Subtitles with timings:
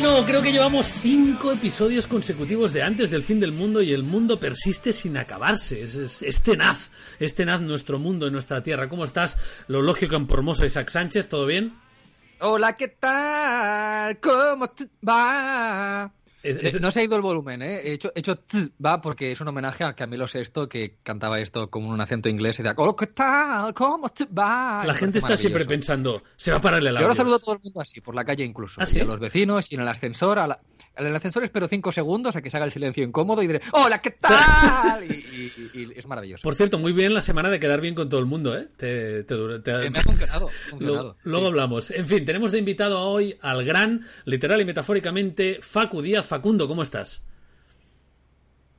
[0.00, 4.04] Bueno, creo que llevamos cinco episodios consecutivos de antes del fin del mundo y el
[4.04, 5.82] mundo persiste sin acabarse.
[5.82, 8.88] Es, tenaz, es tenaz nuestro mundo y nuestra tierra.
[8.88, 9.36] ¿Cómo estás?
[9.66, 11.74] Lo lógico en Pormoso, Isaac Sánchez, ¿todo bien?
[12.38, 14.20] Hola, ¿qué tal?
[14.20, 14.70] ¿Cómo
[15.06, 16.12] va?
[16.42, 17.80] Es- es- No se ha ido el volumen, ¿eh?
[17.84, 21.40] He hecho, he hecho tz, va porque es un homenaje a Camilo VI que cantaba
[21.40, 23.74] esto con un acento inglés y decía, hola, ¿qué tal?
[23.74, 24.84] ¿Cómo te va?
[24.86, 27.02] La gente está siempre pensando, se va a parar el Yo audio.
[27.06, 28.80] ahora saludo a todo el mundo así, por la calle incluso.
[28.80, 29.00] ¿Ah, Y sí?
[29.00, 30.38] a los vecinos y en el ascensor.
[30.38, 30.60] A la-
[31.06, 34.00] el ascensor espero cinco segundos a que se haga el silencio incómodo y diré, ¡Hola,
[34.02, 35.04] qué tal!
[35.08, 36.42] Y, y- y- y es maravilloso.
[36.42, 38.68] Por cierto, muy bien la semana de quedar bien con todo el mundo, ¿eh?
[38.76, 40.48] Te, te te- Eh, me ha funcionado.
[40.78, 41.48] Lo- luego Sí.
[41.48, 41.90] hablamos.
[41.90, 46.26] En fin, tenemos de invitado hoy al gran, literal y metafóricamente, Facu Díaz.
[46.26, 47.22] Facundo, ¿cómo estás?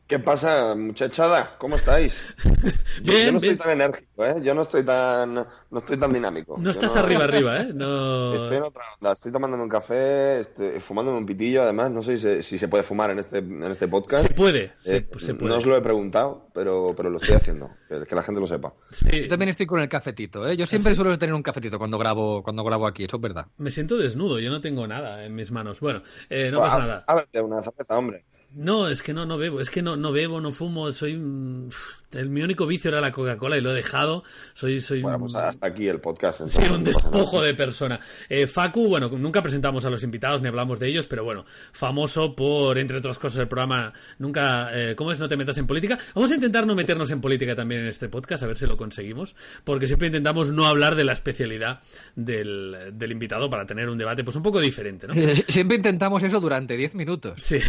[0.10, 1.56] ¿Qué pasa, muchachada?
[1.60, 2.18] ¿Cómo estáis?
[3.04, 4.36] Yo, Bien, yo no estoy tan enérgico, ¿eh?
[4.42, 6.58] Yo no estoy tan, no estoy tan dinámico.
[6.58, 7.70] No Yo estás arriba, arriba, ¿eh?
[7.76, 8.34] No...
[8.34, 9.12] Estoy en otra onda.
[9.12, 11.92] Estoy tomándome un café, este, fumándome un pitillo, además.
[11.92, 14.28] No sé si se, si se puede fumar en este, en este podcast.
[14.28, 15.52] Se puede, se, Eh, se puede.
[15.52, 17.70] No os lo he preguntado, pero, pero lo estoy haciendo.
[17.88, 18.74] Que, la gente lo sepa.
[18.90, 19.22] Sí.
[19.22, 20.58] Yo también estoy con el cafetito, ¿eh?
[20.58, 23.46] Yo ¿Ah, siempre suelo tener un cafetito cuando grabo, cuando grabo aquí, eso es verdad.
[23.60, 25.80] Me siento desnudo, yo no tengo nada en mis manos.
[25.80, 27.04] Bueno, eh, no Pues, pasa nada.
[27.06, 28.24] Ábrete una cerveza, hombre.
[28.56, 31.70] No, es que no, no bebo, es que no, no bebo, no fumo, soy un...
[32.14, 34.24] el, mi único vicio era la Coca-Cola y lo he dejado.
[34.56, 36.42] Soy, soy Bueno, un- pues hasta aquí el podcast.
[36.42, 38.00] Entonces un despojo de persona.
[38.28, 42.36] Eh, Facu, bueno, nunca presentamos a los invitados ni hablamos de ellos, pero bueno, famoso
[42.36, 45.20] por, entre otras cosas, el programa Nunca, eh, ¿cómo es?
[45.20, 46.00] No te metas en política.
[46.16, 48.78] Vamos a intentar no meternos en política también en este podcast, a ver si lo
[48.78, 51.82] conseguimos, porque siempre intentamos no hablar de la especialidad
[52.16, 55.14] del, del invitado para tener un debate pues un poco diferente, ¿no?
[55.48, 57.34] Siempre intentamos eso durante 10 minutos.
[57.38, 57.60] Sí.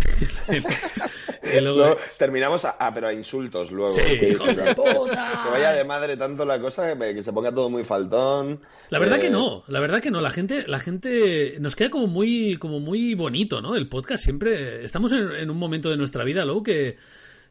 [1.57, 1.79] y luego...
[1.79, 3.93] Luego terminamos a, ah, pero a insultos luego.
[3.93, 5.31] Sí, Que- hijos de puta.
[5.33, 8.61] que se vaya de madre tanto la cosa que, que se ponga todo muy faltón.
[8.91, 10.21] La verdad Eh, que no, la verdad que no.
[10.21, 13.75] La gente, la gente nos queda como muy, como muy bonito, ¿no?
[13.77, 16.97] El podcast siempre estamos en, en un momento de nuestra vida, luego que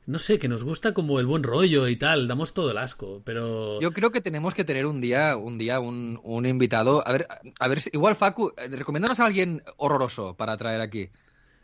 [0.05, 3.21] no sé, que nos gusta como el buen rollo y tal, damos todo el asco,
[3.23, 7.07] pero Yo creo que tenemos que tener un día, un día, un, un invitado.
[7.07, 7.27] A ver,
[7.59, 11.09] a ver, igual Facu, eh, recomiéndanos a alguien horroroso para traer aquí.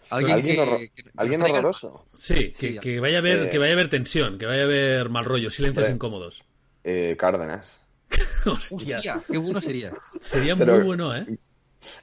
[0.10, 2.06] Alguien, Alguien, que, horror- que alguien traiga- horroroso.
[2.14, 4.62] sí, que, Sí, que vaya a haber, eh, que vaya a haber tensión, que vaya
[4.62, 5.96] a haber mal rollo, silencios hombre.
[5.96, 6.42] incómodos.
[6.84, 7.82] Eh, Cárdenas.
[8.46, 9.92] Hostia, Hostia, qué bueno sería.
[10.22, 11.26] sería Pero- muy bueno, ¿eh?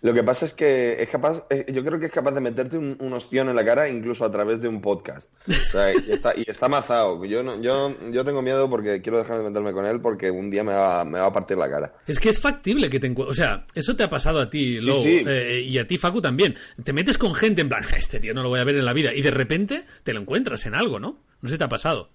[0.03, 2.77] Lo que pasa es que es capaz, eh, yo creo que es capaz de meterte
[2.79, 5.29] un, un ostión en la cara incluso a través de un podcast.
[5.49, 7.25] O sea, y, está, y está mazado.
[7.25, 10.51] Yo, no, yo, yo tengo miedo porque quiero dejar de meterme con él porque un
[10.51, 11.95] día me va, me va a partir la cara.
[12.07, 13.39] Es que es factible que te encuentres.
[13.39, 15.23] O sea, eso te ha pasado a ti, Sí, Lou, sí.
[15.27, 16.55] eh, y a ti, Facu, también.
[16.83, 18.93] Te metes con gente en plan, este tío no lo voy a ver en la
[18.93, 21.19] vida, y de repente te lo encuentras en algo, ¿no?
[21.41, 22.11] No sé si te ha pasado.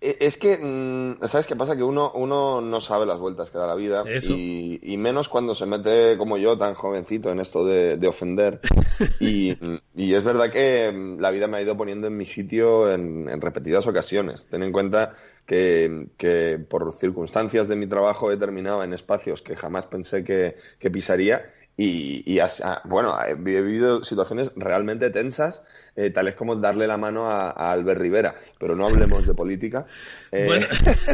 [0.00, 1.76] Eh, Es que, mm, ¿sabes qué pasa?
[1.76, 4.32] Que uno, uno no sabe las vueltas que da la vida Eso.
[4.34, 8.60] Y, y menos cuando se mete como yo, tan jovencito, en esto de, de ofender.
[9.20, 9.52] Y,
[9.94, 13.28] y es verdad que mm, la vida me ha ido poniendo en mi sitio en,
[13.28, 14.46] en repetidas ocasiones.
[14.46, 15.14] Ten en cuenta
[15.46, 20.56] que, que por circunstancias de mi trabajo he terminado en espacios que jamás pensé que,
[20.78, 21.52] que pisaría.
[21.78, 25.62] Y, y ah, bueno, he vivido situaciones realmente tensas,
[25.96, 29.86] eh, tales como darle la mano a, a Albert Rivera, pero no hablemos de política.
[30.30, 30.66] Eh, Bueno.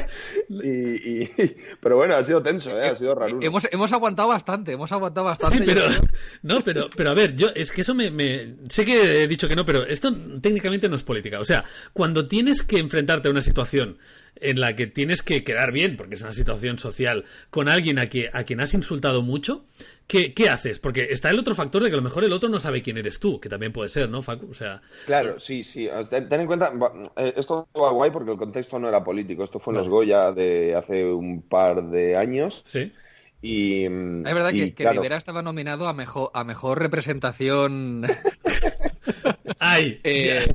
[0.48, 1.30] y, y-
[1.80, 2.88] pero bueno, ha sido tenso, ¿eh?
[2.88, 3.38] ha sido raro.
[3.40, 5.58] Hemos, hemos aguantado bastante, hemos aguantado bastante.
[5.58, 5.82] Sí, pero
[6.42, 9.48] no, pero, pero a ver, yo es que eso me, me- sé que he dicho
[9.48, 11.40] que no, pero esto técnicamente no es política.
[11.40, 13.98] O sea, cuando tienes que enfrentarte a una situación
[14.42, 18.08] en la que tienes que quedar bien, porque es una situación social, con alguien a,
[18.08, 19.64] que, a quien has insultado mucho,
[20.06, 20.78] ¿qué, qué haces?
[20.78, 22.98] Porque está el otro factor de que a lo mejor el otro no sabe quién
[22.98, 24.50] eres tú, que también puede ser, ¿no, Facu?
[24.50, 25.88] O sea, Claro, sí, sí.
[26.08, 29.44] Sea, Ten, en cuenta, va, eh, esto va guay porque el contexto no era político.
[29.44, 32.60] Esto fue en los Goya de hace un par de años.
[32.64, 32.92] sí.
[33.44, 36.78] Y, mm, Es verdad y, que, que claro, Rivera estaba nominado a mejor, a mejor
[36.78, 38.04] representación
[39.58, 40.00] ¡Ay!
[40.04, 40.46] eh,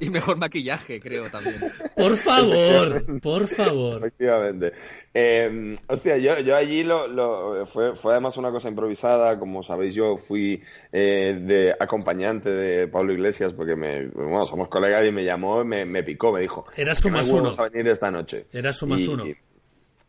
[0.00, 1.56] y mejor maquillaje, creo también.
[1.96, 3.98] Por favor, por favor.
[3.98, 4.72] Efectivamente.
[5.14, 9.38] Eh, hostia, yo, yo allí lo, lo- fue, fue además una cosa improvisada.
[9.38, 10.62] Como sabéis, yo fui
[10.92, 15.84] eh, de acompañante de Pablo Iglesias porque me, bueno, somos colegas y me llamó, me,
[15.86, 16.66] me picó, me dijo.
[16.76, 17.54] Eras su "¿Qué más uno.
[17.58, 18.44] a venir esta noche.
[18.52, 19.24] Eras su más Y- uno.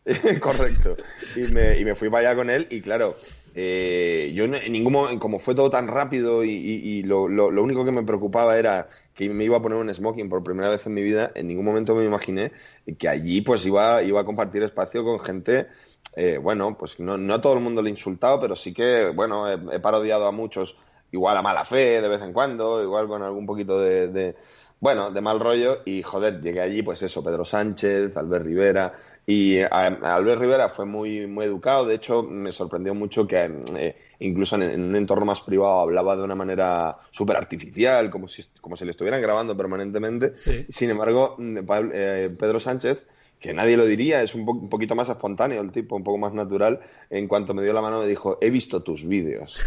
[0.40, 0.96] Correcto.
[1.36, 3.18] Y me, y me fui para allá con él y claro,
[3.60, 7.84] eh, yo en ningún momento, como fue todo tan rápido y lo, lo- lo único
[7.86, 10.94] que me preocupaba era que me iba a poner un smoking por primera vez en
[10.94, 12.52] mi vida, en ningún momento me imaginé
[13.00, 15.68] que allí pues iba, iba a compartir espacio con gente,
[16.16, 19.10] eh, bueno, pues no, no a todo el mundo le he insultado, pero sí que,
[19.10, 20.78] bueno, he, he parodiado a muchos
[21.12, 24.36] igual a mala fe de vez en cuando, igual con algún poquito de, de
[24.80, 28.94] bueno, de mal rollo y joder, llegué allí, pues eso, Pedro Sánchez, Albert Rivera,
[29.26, 33.50] y a, a Albert Rivera fue muy, muy educado, de hecho me sorprendió mucho que
[33.76, 38.28] eh, incluso en, en, un entorno más privado hablaba de una manera súper artificial, como
[38.28, 40.38] si, como si le estuvieran grabando permanentemente.
[40.38, 40.66] Sí.
[40.70, 41.58] Sin embargo, mm,
[41.94, 43.00] eh, Pedro Sánchez,
[43.40, 46.18] que nadie lo diría, es un, po- un poquito más espontáneo el tipo, un poco
[46.20, 49.58] más natural, en cuanto me dio la mano me dijo, he visto tus vídeos.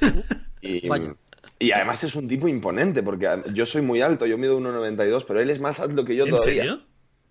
[0.60, 1.14] y, Vaya.
[1.58, 5.40] Y además es un tipo imponente, porque yo soy muy alto, yo mido 1,92, pero
[5.40, 6.62] él es más alto que yo ¿En todavía.
[6.62, 6.80] serio?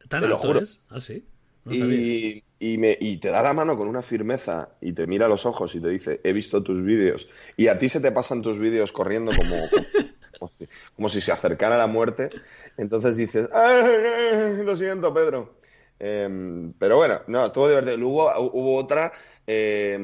[0.07, 0.59] ¿Tan Te lo alto juro.
[0.61, 0.79] es?
[0.89, 1.25] Ah, sí.
[1.65, 1.73] No.
[1.73, 5.29] Y, y, me, y te da la mano con una firmeza y te mira a
[5.29, 7.27] los ojos y te dice, he visto tus vídeos.
[7.57, 9.55] Y a ti se te pasan tus vídeos corriendo como,
[10.39, 12.29] como, si, como si se acercara la muerte.
[12.77, 15.57] Entonces dices, "Ay, lo siento, Pedro.
[15.99, 17.97] Em, pero bueno, no, estuvo divertido.
[17.97, 19.11] Luego hubo otra,
[19.49, 19.97] eh,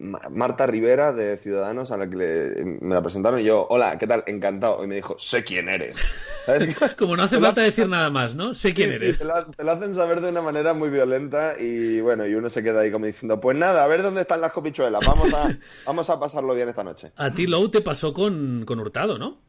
[0.00, 3.96] Ma- Marta Rivera de Ciudadanos, a la que le- me la presentaron y yo, hola,
[3.96, 4.24] ¿qué tal?
[4.26, 4.82] Encantado.
[4.84, 5.96] Y me dijo, sé quién eres.
[6.46, 6.76] ¿Sabes?
[6.98, 8.54] Como no hace falta decir nada más, ¿no?
[8.54, 9.18] Sé quién Sí, sí, eres.
[9.18, 12.50] te, lo, te lo hacen saber de una manera muy violenta y bueno, y uno
[12.50, 15.56] se queda ahí como diciendo, pues nada, a ver dónde están las copichuelas, vamos a,
[15.86, 17.12] vamos a pasarlo bien esta noche.
[17.16, 19.40] A ti, Lou, te pasó con, con Hurtado, ¿no?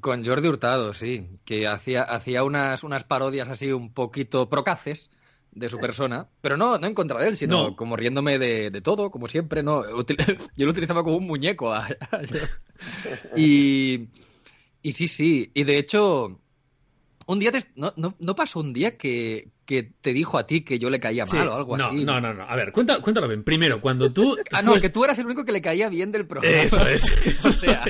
[0.00, 5.10] Con Jordi Hurtado, sí, que hacía, hacía unas, unas parodias así un poquito procaces
[5.56, 7.76] de su persona, pero no, no en contra de él, sino No.
[7.76, 9.82] como riéndome de, de todo, como siempre, no.
[10.56, 11.72] Yo lo utilizaba como un muñeco.
[11.72, 12.20] a- a-
[13.36, 14.08] y,
[14.82, 16.38] y sí, sí, y de hecho,
[17.26, 20.60] un día, te- no, no, no pasó un día que, que te dijo a ti
[20.60, 21.36] que yo le caía Sí.
[21.36, 22.04] mal o algo no, así.
[22.04, 22.44] no, no, no.
[22.44, 23.42] A ver, cuenta- cuéntalo bien.
[23.42, 24.36] Primero, cuando tú.
[24.52, 26.54] Ah, no, fues- que tú eras el único que le caía bien del programa.
[26.56, 27.26] Eso es.
[27.26, 27.84] Eso, O sea,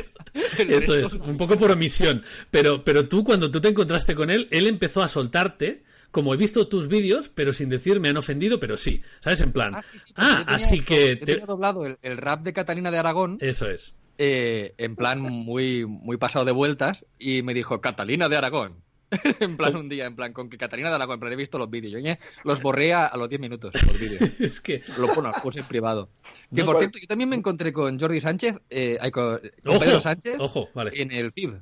[0.59, 1.13] el eso resto- es.
[1.15, 2.23] Un poco por omisión.
[2.51, 5.85] Pero, pero tú, cuando tú te encontraste con él, él empezó a soltarte.
[6.11, 9.03] Como he visto tus vídeos, pero sin decir me han ofendido, pero sí.
[9.21, 9.41] ¿Sabes?
[9.41, 9.75] En plan.
[9.75, 11.11] Ah, sí, sí, Ah, así que.
[11.11, 13.95] yo te- tenía doblado el, el rap de Catalina de Aragón, Eso es.
[14.19, 18.85] eh, en plan muy, muy pasado de vueltas, y me dijo, Catalina de Aragón.
[19.41, 21.59] en plan un día, en plan, con que Catalina de Aragón, en plan, he visto
[21.59, 22.03] los vídeos.
[22.03, 22.15] Yo
[22.45, 24.21] los borré a, a los 10 minutos, los vídeos.
[24.41, 24.83] Es que.
[24.99, 26.09] Lo bueno, los puse en privado.
[26.53, 26.85] Que No, por ¿cuál?
[26.85, 30.91] cierto, yo también me encontré con Jordi Sánchez, eh, con Ojo, Pedro Sánchez, ojo, vale.
[31.01, 31.61] en el FIB.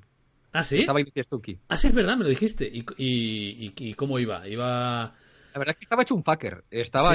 [0.54, 0.78] Ah, sí.
[0.78, 1.58] Estaba Stucky.
[1.68, 2.64] Ah, sí, es verdad, me lo dijiste.
[2.72, 4.48] ¿Y, y, y- y cómo iba?
[4.48, 5.14] Iba.
[5.52, 6.64] La verdad es que estaba hecho un fucker.
[6.70, 7.14] Estaba ¿Sí?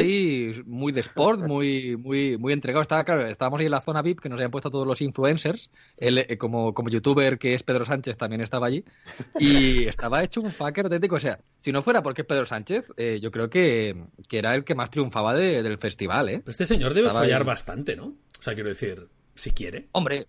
[0.54, 2.82] ahí muy de sport, muy, muy, muy entregado.
[2.82, 5.70] Estaba, claro, estábamos ahí en la zona VIP que nos habían puesto todos los influencers.
[5.98, 8.86] Él, eh, como, como youtuber que es Pedro Sánchez, también estaba allí.
[9.40, 11.16] Y estaba hecho un fucker auténtico.
[11.18, 14.56] O sea, si no fuera porque es Pedro Sánchez, eh, yo creo que, que era
[14.56, 16.42] el que más triunfaba de- del festival, ¿eh?
[16.48, 17.48] Este señor debe Estaba fallar ahí.
[17.48, 18.06] bastante, ¿no?
[18.06, 19.88] O sea, quiero decir, si quiere.
[19.92, 20.28] Hombre,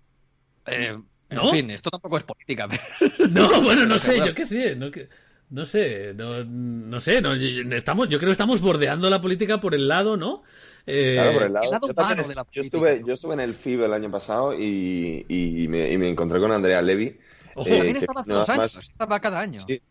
[0.67, 0.99] eh,
[1.31, 1.45] ¿No?
[1.45, 2.69] en fin, esto tampoco es política.
[2.69, 5.09] pero- No, bueno, no sé, yo qué sé, no, que-
[5.51, 9.75] no sé, no, no sé, no, estamos, yo creo que estamos bordeando la política por
[9.75, 10.43] el lado, ¿no?
[10.87, 11.65] Eh, Claro, por el lado.
[11.65, 14.11] el lado yo, también de la yo estuve, yo estuve en el FIB el año
[14.11, 17.19] pasado y, y me, y me encontré con Andrea Levy.
[17.55, 19.61] Ojo, eh, También que estaba hace dos años, más- estaba cada año.
[19.67, 19.83] Sí,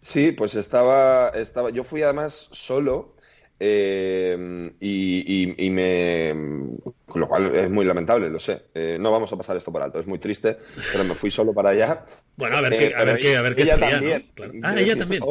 [0.00, 1.70] sí, pues estaba, estaba.
[1.70, 3.16] Yo fui además solo
[3.60, 6.34] eh, y, y- y me.
[7.14, 8.70] Lo cual es muy lamentable, lo sé.
[8.74, 10.58] Eh, no vamos a pasar esto por alto, es muy triste,
[10.90, 12.04] pero me fui solo para allá.
[12.36, 14.22] bueno, a ver Eh, qué, a ver qué, a ver qué ella salía, también.
[14.28, 14.34] ¿no?
[14.34, 14.54] Claro.
[14.62, 15.30] Ah, ella también.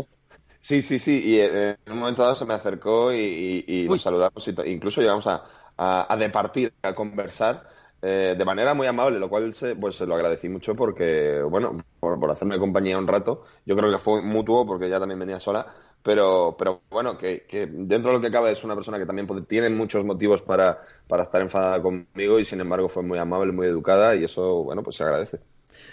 [0.61, 1.21] Sí, sí, sí.
[1.25, 4.45] Y eh, en un momento dado se me acercó y, y- nos saludamos.
[4.65, 5.43] Incluso llegamos a,
[5.77, 7.67] a, a departir, a conversar
[8.01, 11.77] eh, de manera muy amable, lo cual se, pues se lo agradecí mucho porque, bueno,
[11.99, 13.43] por, por hacerme compañía un rato.
[13.65, 15.73] Yo creo que fue mutuo porque ella también venía sola.
[16.03, 19.27] Pero, pero bueno, que, que dentro de lo que cabe es una persona que también
[19.47, 23.67] tiene muchos motivos para, para estar enfadada conmigo y sin embargo fue muy amable, muy
[23.67, 25.39] educada y eso, bueno, pues se agradece.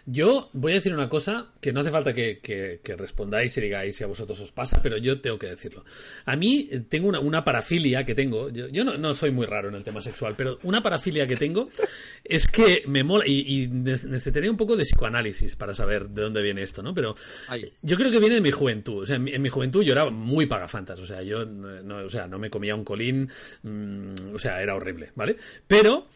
[0.06, 3.60] Yo voy a decir una cosa que no hace falta que, que- que respondáis y
[3.60, 5.84] digáis si a vosotros os pasa, pero yo tengo que decirlo.
[6.24, 9.46] A mí eh, tengo una, una parafilia que tengo, yo, yo no, no soy muy
[9.46, 11.68] raro en el tema sexual, pero una parafilia que tengo
[12.24, 16.22] es que me mola, y, y ne- necesitaría un poco de psicoanálisis para saber de
[16.22, 16.94] dónde viene esto, ¿no?
[16.94, 17.14] Pero
[17.48, 17.70] Ay.
[17.82, 19.02] yo creo que viene de mi juventud.
[19.02, 20.98] O sea, en mi, en mi juventud yo era muy pagafantas.
[21.00, 23.28] O sea, yo no, o sea, no me comía un colín.
[23.62, 25.36] mm, o sea, era horrible, ¿vale?
[25.66, 26.08] Pero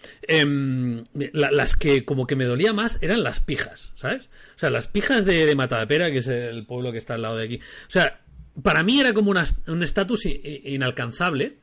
[1.33, 4.27] la- las que como que me dolía más eran las pijas, ¿sabes?
[4.55, 7.37] O sea, las pijas de, de Matadepera, que es el pueblo que está al lado
[7.37, 7.57] de aquí.
[7.57, 8.21] O sea,
[8.63, 11.59] para mí era como una- un estatus inalcanzable.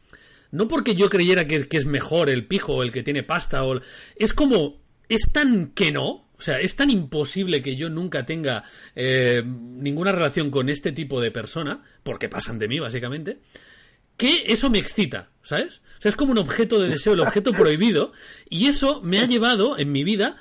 [0.51, 3.63] No porque yo creyera que, que es mejor el pijo o el que tiene pasta
[3.63, 3.74] o...
[3.74, 3.82] el-
[4.17, 4.82] Es como...
[5.10, 6.08] Es tan que no.
[6.38, 8.63] O sea, es tan imposible que yo nunca tenga
[8.96, 13.39] eh, ninguna relación con este tipo de persona, porque pasan de mí, básicamente,
[14.17, 15.82] que eso me excita, ¿sabes?
[15.98, 18.12] O sea, es como un objeto de deseo, el objeto prohibido,
[18.50, 20.36] y eso me ha llevado en mi vida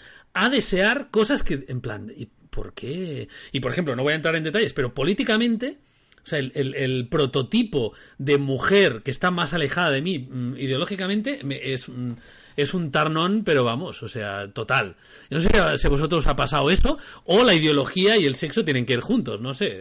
[0.44, 3.28] a desear cosas que, en plan, ¿y por qué?
[3.52, 5.78] Y por ejemplo, no voy a entrar en detalles, pero políticamente,
[6.24, 11.40] o sea, el, el- prototipo de mujer que está más alejada de mí mm, ideológicamente
[11.44, 12.12] me- es, mm,
[12.56, 14.96] es un tarnón, pero vamos, o sea, total.
[15.30, 18.64] No sé si a vosotros os ha pasado eso, o la ideología y el sexo
[18.64, 19.78] tienen que ir juntos, no sé.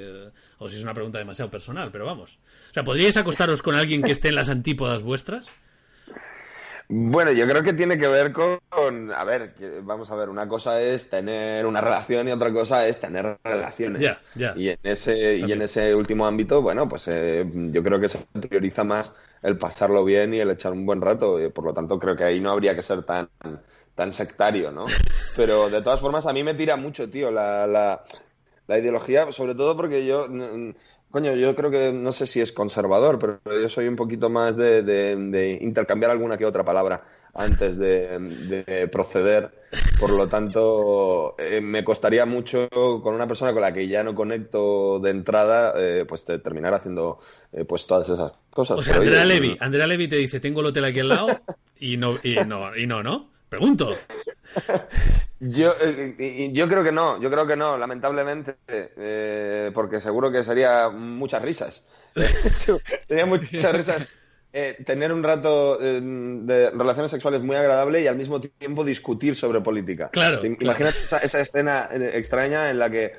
[0.58, 2.38] O si es una pregunta demasiado personal, pero vamos.
[2.72, 5.50] O sea, ¿podríais acostaros con alguien que esté en las antípodas vuestras?
[6.88, 10.80] Bueno, yo creo que tiene que ver con, a ver, vamos a ver, una cosa
[10.82, 14.02] es tener una relación y otra cosa es tener relaciones.
[14.56, 18.20] Y en ese y en ese último ámbito, bueno, pues eh, yo creo que se
[18.40, 21.44] prioriza más el pasarlo bien y el echar un buen rato.
[21.44, 23.30] Y por lo tanto, creo que ahí no habría que ser tan
[23.96, 24.86] tan sectario, ¿no?
[25.36, 28.04] Pero de todas formas, a mí me tira mucho, tío, la, la,
[28.68, 30.28] la ideología, sobre todo porque yo
[31.16, 34.58] Coño, yo creo que no sé si es conservador, pero yo soy un poquito más
[34.58, 39.50] de, intercambiar alguna que otra palabra antes de, proceder.
[39.98, 44.14] Por lo tanto, eh, me costaría mucho con una persona con la que ya no
[44.14, 47.20] conecto de entrada, eh, pues terminar haciendo
[47.54, 48.80] eh, pues todas esas cosas.
[48.80, 51.28] O sea, Andrea Levy, Andrea Levy te dice, tengo el hotel aquí al lado
[51.80, 53.35] y no, y no, y no, ¿no?
[53.58, 53.96] Pregunto.
[55.40, 60.44] Yo, eh, yo creo que no, yo creo que no, lamentablemente, eh, porque seguro que
[60.44, 61.86] sería muchas risas.
[63.08, 64.08] sería muchas risas.
[64.54, 69.60] Eh, tener un rato de relaciones sexuales muy agradable y al mismo tiempo discutir sobre
[69.60, 70.10] política.
[70.10, 70.42] Claro.
[70.46, 73.14] Imagínate Esa, escena extraña en la que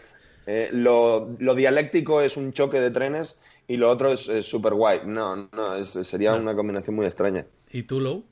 [0.73, 3.39] lo, dialéctico es un choque de trenes
[3.69, 5.01] y lo otro es súper guay.
[5.05, 7.45] No, no, sería una combinación muy extraña.
[7.71, 8.25] ¿Y tú, Lou?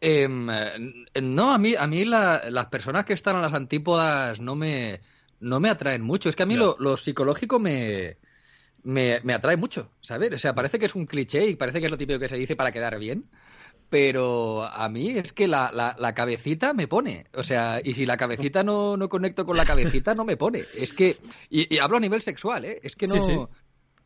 [0.00, 0.46] Em,
[1.22, 5.00] no, a mí, a mí las personas que están a las antípodas no me,
[5.40, 6.28] no me atraen mucho.
[6.28, 8.18] Es que a mí lo, psicológico me,
[8.82, 10.32] me, atrae mucho, ¿sabes?
[10.32, 12.36] O sea, parece que es un cliché y parece que es lo típico que se
[12.36, 13.24] dice para quedar bien.
[13.88, 17.26] Pero a mí es que la, la, cabecita me pone.
[17.34, 20.64] O sea, y si la cabecita no, no conecto con la cabecita, no me pone.
[20.76, 21.16] Es que.
[21.50, 22.80] Y, hablo a nivel sexual, ¿eh?
[22.82, 23.48] Es que no.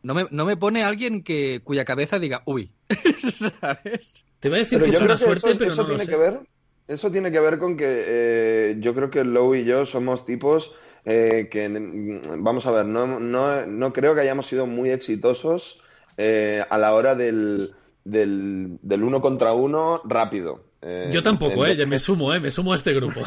[0.02, 2.72] No me, no me pone alguien que cuya cabeza diga, uy,
[3.60, 4.24] ¿sabes?
[4.40, 6.10] Te voy a decir que es una suerte, pero no tiene sé.
[6.10, 6.40] Que ver,
[6.88, 10.72] eso tiene que ver con que eh, yo creo que Lowe y yo somos tipos
[11.04, 15.80] eh, que, mm, vamos a ver, no, no, no, creo que hayamos sido muy exitosos
[16.16, 17.70] eh, a la hora del,
[18.04, 20.64] del, del, uno contra uno rápido.
[21.10, 23.20] yo tampoco, eh, me sumo, eh, me sumo a este grupo.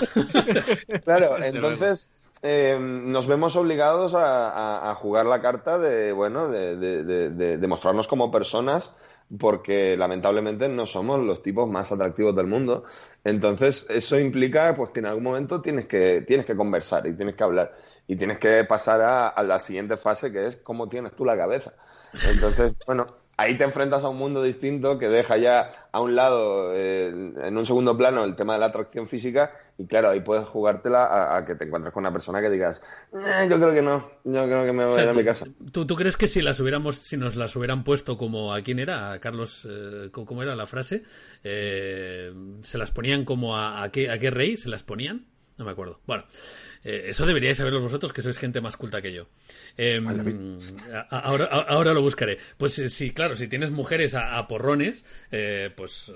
[1.05, 2.22] claro, entonces...
[2.43, 8.93] nos vemos obligados a, jugar la carta de, bueno, de, de, de, mostrarnos como personas
[9.39, 12.83] porque lamentablemente no somos los tipos más atractivos del mundo.
[13.23, 17.35] Entonces, eso implica pues que en algún momento tienes que, tienes que conversar y tienes
[17.35, 17.73] que hablar
[18.07, 21.37] y tienes que pasar a, a la siguiente fase que es cómo tienes tú la
[21.37, 21.73] cabeza.
[22.29, 26.71] Entonces, bueno, ahí te enfrentas a un mundo distinto que deja ya a un lado,
[26.73, 30.47] eh, en un segundo plano, el tema de la atracción física y claro, ahí puedes
[30.47, 32.81] jugártela a, que te encuentres con una persona que digas,
[33.13, 35.45] eh, yo creo que no, yo creo que me voy a, mi casa.
[35.71, 38.79] ¿tú, ¿tú, crees que si las hubiéramos, si nos las hubieran puesto como a quién
[38.79, 41.03] era, a Carlos, eh, ¿cómo era la frase?
[41.41, 44.57] ¿Se las ponían como a, a, qué, a qué rey?
[44.57, 45.27] ¿Se las ponían?
[45.57, 45.99] No me acuerdo.
[46.07, 46.23] Bueno,
[46.83, 49.27] eh, eso deberíais saberlo vosotros, que sois gente más culta que yo.
[49.77, 50.05] Em,
[51.09, 52.37] ahora, ahora lo buscaré.
[52.57, 56.11] Pues eh, sí, claro, si tienes mujeres a, porrones, eh, pues,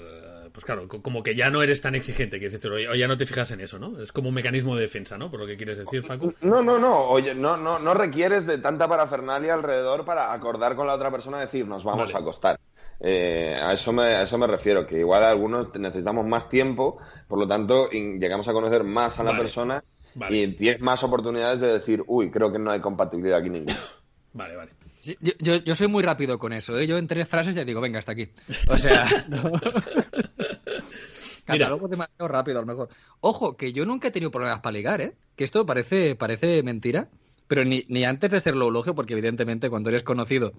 [0.52, 3.26] pues claro, como que ya no eres tan exigente, quieres decir, o ya no te
[3.26, 4.02] fijas en eso, ¿no?
[4.02, 5.32] Es como un mecanismo de defensa, ¿no?
[5.32, 6.34] Por lo que quieres decir, Facu.
[6.42, 7.00] No, no, no.
[7.08, 11.40] Oye, no, no, no requieres de tanta parafernalia alrededor para acordar con la otra persona
[11.40, 12.60] decir, nos vamos a acostar.
[13.00, 16.98] a, eso me, a eso me refiero, que igual algunos necesitamos más tiempo,
[17.28, 19.82] por lo tanto llegamos a conocer más a la persona
[20.30, 23.78] y tienes más oportunidades de decir, uy, creo que no hay compatibilidad aquí ninguna.
[24.34, 24.72] Vale, vale.
[25.40, 26.86] yo, yo, soy muy rápido con eso, ¿eh?
[26.86, 28.30] Yo en tres frases ya digo, venga, hasta aquí.
[28.68, 29.52] O sea, no.
[31.44, 32.90] Catálogo demasiado rápido, a lo mejor.
[33.22, 35.16] Ojo, que yo nunca he tenido problemas para ligar, ¿eh?
[35.36, 37.10] Que esto parece, parece mentira,
[37.48, 40.54] pero ni, ni antes de ser lo elogio, porque evidentemente cuando eres conocido,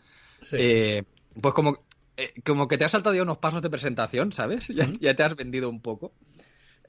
[0.52, 1.04] eh,
[1.40, 1.84] pues como,
[2.16, 4.68] eh, como que te has saltado ya unos pasos de presentación, ¿sabes?
[4.68, 6.12] Ya, ya te has vendido un poco.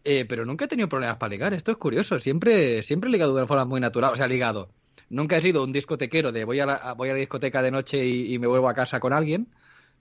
[0.03, 1.53] Eh, pero nunca he tenido problemas para ligar.
[1.53, 2.19] Esto es curioso.
[2.19, 4.13] Siempre, siempre he ligado de una forma muy natural.
[4.13, 4.69] O sea, ligado.
[5.09, 8.05] Nunca he sido un discotequero de voy a la, voy a la discoteca de noche
[8.05, 9.47] y, me vuelvo a casa con alguien.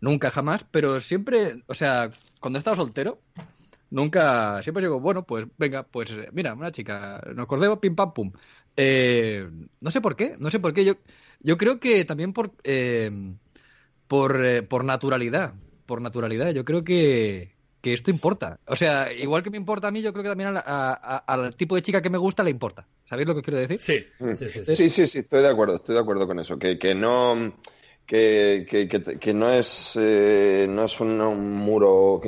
[0.01, 0.65] Nunca, jamás.
[0.71, 3.21] Pero siempre, o sea, cuando he estado soltero,
[3.91, 8.33] nunca, siempre digo, bueno, pues venga, pues mira, una chica, nos acordemos, pim pam pum.
[8.77, 9.49] Eh,
[9.81, 10.85] no sé por qué, no sé por qué.
[10.85, 10.95] Yo,
[11.41, 13.11] yo creo que también por, eh,
[14.07, 15.55] por, por naturalidad.
[15.87, 16.53] Por naturalidad.
[16.53, 18.59] Yo creo que, que esto importa.
[18.67, 21.83] O sea, igual que me importa a mí, yo creo que también al tipo de
[21.83, 22.87] chica que me gusta le importa.
[23.05, 23.81] ¿Sabéis lo que quiero decir?
[23.81, 24.35] Sí, mm.
[24.35, 26.59] sí, sí, sí, sí, estoy de acuerdo, estoy de acuerdo con eso.
[26.59, 27.55] Que, que no...
[28.07, 31.19] Que, que, que, no es eh, no es un,
[31.59, 32.23] muro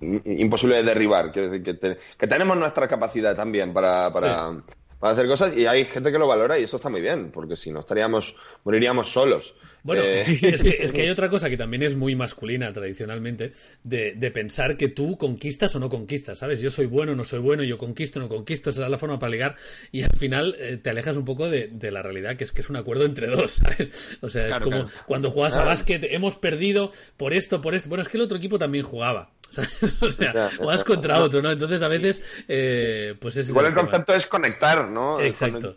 [0.00, 4.60] imposible de derribar que, que, tenemos nuestra capacidad también para, para,
[5.02, 7.56] para hacer cosas y hay gente que lo valora y eso está muy bien, porque
[7.56, 9.52] si no estaríamos, moriríamos solos.
[9.82, 13.52] Bueno, Eh, es, que, es que hay otra cosa que también es muy masculina tradicionalmente,
[13.82, 16.60] de, de pensar que tú conquistas o no conquistas, ¿sabes?
[16.60, 19.32] Yo soy bueno, no soy bueno, yo conquisto, no conquisto, esa es la forma para
[19.32, 19.56] ligar
[19.90, 22.60] y al final eh, te alejas un poco de, de la realidad, que es que
[22.60, 24.18] es un acuerdo entre dos, ¿sabes?
[24.20, 25.04] O sea, Claro, es como claro.
[25.06, 25.70] cuando juegas a Claro.
[25.70, 27.88] básquet, hemos perdido por esto, por esto.
[27.88, 29.32] Bueno, es que el otro equipo también jugaba.
[29.52, 29.78] ¿Sabes?
[30.02, 30.84] O sea, Ya, ya.
[30.84, 31.50] contra otro, ¿no?
[31.52, 35.20] Entonces a veces, eh, pues es Igual el concepto es conectar, ¿no?
[35.20, 35.76] Exacto.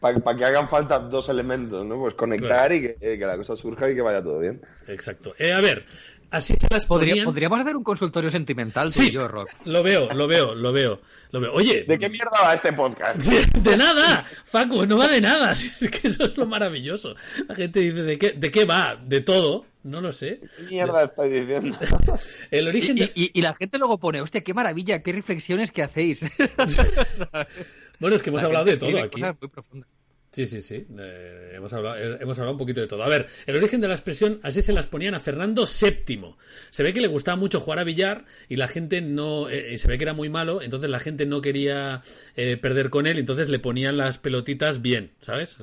[0.00, 1.98] Para que hagan falta dos elementos, ¿no?
[1.98, 4.60] Pues conectar y que, que la cosa surja y que vaya todo bien.
[4.88, 5.34] Exacto.
[5.38, 5.84] Eh, a ver,
[6.30, 7.24] así se las Podría- ponían...
[7.26, 9.48] podríamos hacer un consultorio sentimental Sí, yo, Rock.
[9.64, 11.00] lo veo, lo veo, lo veo,
[11.32, 11.52] lo veo.
[11.54, 13.16] Oye, ¿De qué mierda va este podcast?
[13.20, 15.54] De nada, Facu, no va de nada.
[15.54, 17.14] Si Es que eso es lo maravilloso.
[17.48, 18.96] La gente dice, ¿de qué, de qué va?
[19.02, 19.64] De todo.
[19.86, 20.40] No lo sé.
[20.56, 21.78] ¿Qué mierda estáis diciendo?
[22.50, 23.04] El Y, origen de...
[23.14, 26.22] y- y- y la gente luego pone, hostia, qué maravilla, qué reflexiones que hacéis.
[27.98, 29.20] Bueno, es que hemos La hablado de todo aquí.
[29.20, 29.88] cosas muy profundas.
[30.36, 30.86] Sí, sí, sí.
[30.98, 33.02] Eh, hemos, hablado, eh, hemos hablado un poquito de todo.
[33.02, 36.34] A ver, el origen de la expresión, así se las ponían a Fernando VII.
[36.68, 39.48] Se ve que le gustaba mucho jugar a billar y la gente no.
[39.48, 42.02] eh, y se ve que era muy malo, entonces la gente no quería
[42.34, 45.56] eh, perder con él, entonces le ponían las pelotitas bien, ¿sabes?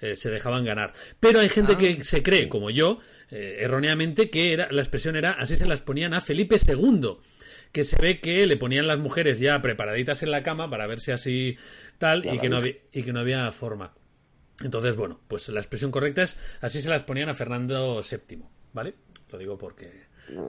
[0.00, 0.94] Eh, se dejaban ganar.
[1.20, 1.76] Pero hay gente Ah.
[1.76, 5.82] que se cree, como yo, eh, erróneamente, que era, la expresión era así se las
[5.82, 7.18] ponían a Felipe II
[7.70, 11.12] que se ve que le ponían las mujeres ya preparaditas en la cama para verse
[11.12, 11.58] así
[11.98, 13.92] tal y que, no había, y que no había forma.
[14.62, 18.94] Entonces, bueno, pues la expresión correcta es así se las ponían a Fernando VII, ¿vale?
[19.30, 20.06] Lo digo porque...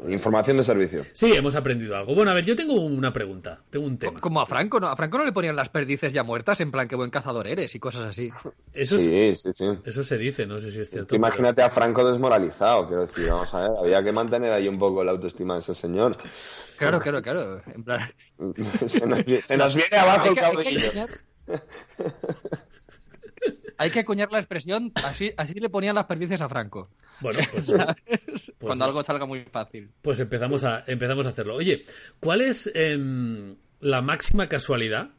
[0.10, 1.06] Información de servicio.
[1.14, 2.16] Sí, hemos aprendido algo.
[2.16, 4.20] Bueno, a ver, yo tengo una pregunta, tengo un tema.
[4.20, 4.88] Como a Franco, ¿no?
[4.88, 7.76] A Franco no le ponían las perdices ya muertas, en plan, qué buen cazador eres
[7.76, 8.32] y cosas así.
[8.74, 9.66] Eso, es- Sí, sí, sí.
[9.86, 11.16] eso se dice, no sé si es cierto.
[11.16, 15.04] Imagínate a Franco desmoralizado, quiero decir, vamos a ver, había que mantener ahí un poco
[15.04, 16.18] la autoestima de ese señor.
[16.80, 17.62] Claro, claro, claro.
[17.68, 18.12] En plan,
[18.88, 21.06] Se nos, vi- se nos viene abajo el que, que caudillo.
[23.78, 26.90] hay que acuñar la expresión, así, así le ponían las perdices a Franco.
[27.20, 28.52] Bueno, pues, ¿sabes?
[28.60, 29.90] Cuando algo salga muy fácil.
[30.02, 31.56] pues empezamos, a, empezamos a hacerlo.
[31.56, 31.84] Oye,
[32.20, 35.10] ¿cuál es em, la máxima casualidad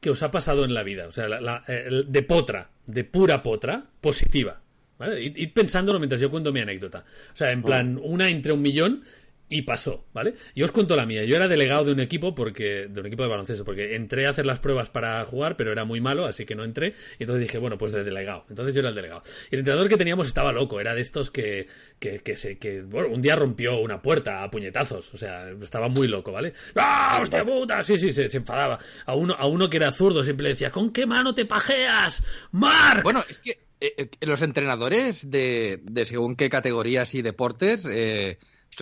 [0.00, 1.08] que os ha pasado en la vida?
[1.08, 4.60] O sea, la- de potra, de pura potra, positiva.
[4.98, 5.22] ¿vale?
[5.22, 7.04] Id, id pensándolo mientras yo cuento mi anécdota.
[7.32, 9.02] O sea, en plan, una entre un millón
[9.48, 10.34] y pasó, ¿vale?
[10.54, 11.24] Yo os cuento la mía.
[11.24, 14.30] Yo era delegado de un equipo porque de un equipo de baloncesto porque entré a
[14.30, 16.94] hacer las pruebas para jugar, pero era muy malo, así que no entré.
[17.18, 18.44] Y entonces dije, bueno, pues de delegado.
[18.48, 19.22] Entonces yo era el delegado.
[19.50, 22.82] Y el entrenador que teníamos estaba loco, era de estos que que, que se que
[22.82, 26.52] bueno, un día rompió una puerta a puñetazos, o sea, estaba muy loco, ¿vale?
[26.74, 27.84] ¡Ah, hostia puta!
[27.84, 28.78] Sí, sí, se, se enfadaba.
[29.04, 32.22] A uno a uno que era zurdo siempre le decía, "¿Con qué mano te pajeas?
[32.50, 37.86] Mark!" Bueno, es que eh, eh, los entrenadores de, de según qué categorías y deportes
[37.90, 38.38] eh,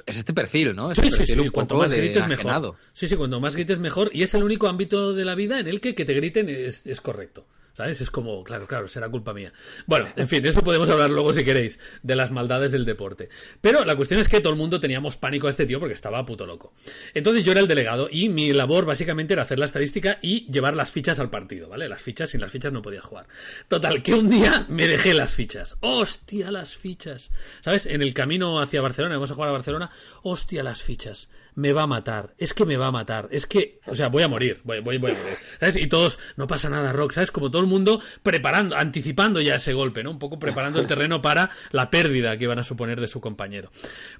[0.06, 0.92] es este perfil, ¿no?
[0.92, 2.76] Es Sí, un cuanto más grites mejor.
[2.92, 4.10] Sí, sí, cuanto más grites mejor.
[4.12, 6.86] Y es el único ámbito de la vida en el que que te griten es,
[6.86, 7.46] es correcto.
[7.74, 8.00] ¿Sabes?
[8.00, 9.52] Es como, claro, claro, será culpa mía.
[9.86, 13.28] Bueno, en fin, eso podemos hablar luego si queréis, de las maldades del deporte.
[13.60, 16.24] Pero la cuestión es que todo el mundo teníamos pánico a este tío porque estaba
[16.24, 16.72] puto loco.
[17.14, 20.74] Entonces yo era el delegado y mi labor básicamente era hacer la estadística y llevar
[20.74, 21.88] las fichas al partido, ¿vale?
[21.88, 23.26] Las fichas, sin las fichas no podía jugar.
[23.66, 25.76] Total, que un día me dejé las fichas.
[25.80, 27.30] ¡Hostia, las fichas!
[27.62, 27.86] ¿Sabes?
[27.86, 29.90] En el camino hacia Barcelona, vamos a jugar a Barcelona,
[30.22, 31.28] ¡hostia, las fichas!
[31.54, 34.22] Me va a matar, es que me va a matar, es que, o sea, voy
[34.22, 35.16] a morir, voy, voy, a morir,
[35.60, 35.76] ¿sabes?
[35.76, 37.30] Y todos, no pasa nada, Rock, ¿sabes?
[37.30, 40.10] Como todo el mundo preparando, anticipando ya ese golpe, ¿no?
[40.10, 43.70] Un poco preparando el terreno para la pérdida que iban a suponer de su compañero.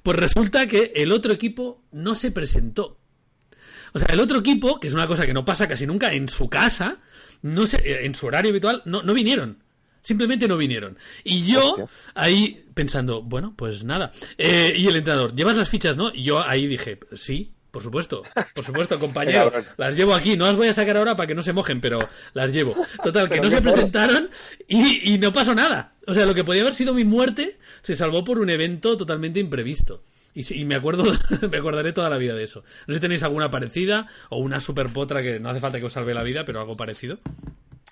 [0.03, 3.01] Pues resulta que el otro equipo no se presentó.
[3.93, 6.29] O sea, el otro equipo, que es una cosa que no pasa casi nunca, en
[6.29, 6.99] su casa,
[7.43, 9.64] no se, en su horario habitual, no, no vinieron.
[10.05, 10.97] Simplemente no vinieron.
[11.25, 11.89] Y yo Hostia.
[12.15, 14.13] ahí pensando, bueno, pues nada.
[14.39, 16.13] Eh, y el entrenador, ¿llevas las fichas, no?
[16.15, 18.23] Y yo ahí dije, sí, por supuesto,
[18.55, 19.51] por supuesto, compañero.
[19.79, 21.99] Las llevo aquí, no las voy a sacar ahora para que no se mojen, pero
[22.33, 22.77] las llevo.
[23.03, 24.31] Total, que no se presentaron
[24.69, 25.95] y, y no pasó nada.
[26.07, 29.41] O sea, lo que podía haber sido mi muerte se salvó por un evento totalmente
[29.41, 30.05] imprevisto.
[30.35, 31.05] Y, sí, y me acuerdo,
[31.51, 32.65] me acordaré toda la vida de eso.
[32.87, 35.87] No sé si tenéis alguna parecida o una super potra que no hace falta que
[35.87, 37.19] os salve la vida, pero algo parecido.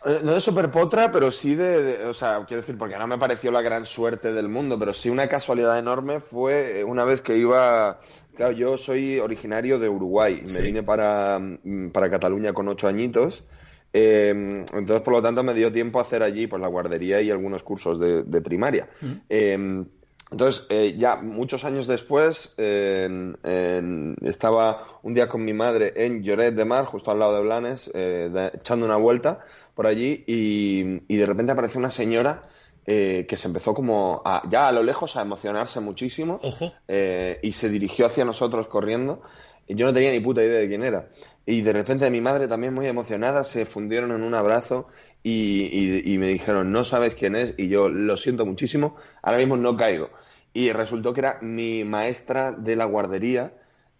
[0.04, 3.18] Eh, No de Superpotra, pero sí de, de- O sea, quiero decir, porque no me
[3.18, 7.20] pareció la gran suerte del mundo, pero sí una casualidad enorme fue eh, una vez
[7.22, 8.00] que iba.
[8.34, 10.40] Claro, yo soy originario de Uruguay.
[10.42, 10.62] Me Sí.
[10.62, 13.44] vine para, mm, para Cataluña con ocho añitos.
[13.92, 14.30] Eh,
[14.72, 17.62] entonces, por lo tanto, me dio tiempo a hacer allí pues, la guardería y algunos
[17.62, 18.88] cursos de, de primaria.
[19.28, 19.84] Eh,
[20.32, 25.92] entonces, eh, ya muchos años después, eh, en- en- estaba un día con mi madre
[25.94, 29.40] en Lloret de Mar, justo al lado de Blanes, eh, de- echando una vuelta
[29.74, 32.42] por allí, y, y de repente apareció una señora
[32.84, 36.40] eh, que se empezó como a- ya a lo lejos a emocionarse muchísimo
[36.88, 39.22] eh, y se dirigió hacia nosotros corriendo.
[39.68, 41.08] Y yo no tenía ni puta idea de quién era.
[41.46, 44.88] y de repente mi madre también muy emocionada se fundieron en un abrazo
[45.22, 49.38] y, y, y, me dijeron, no sabes quién es y yo lo siento muchísimo, ahora
[49.38, 50.10] mismo no caigo.
[50.52, 53.54] Y resultó que era mi maestra de la guardería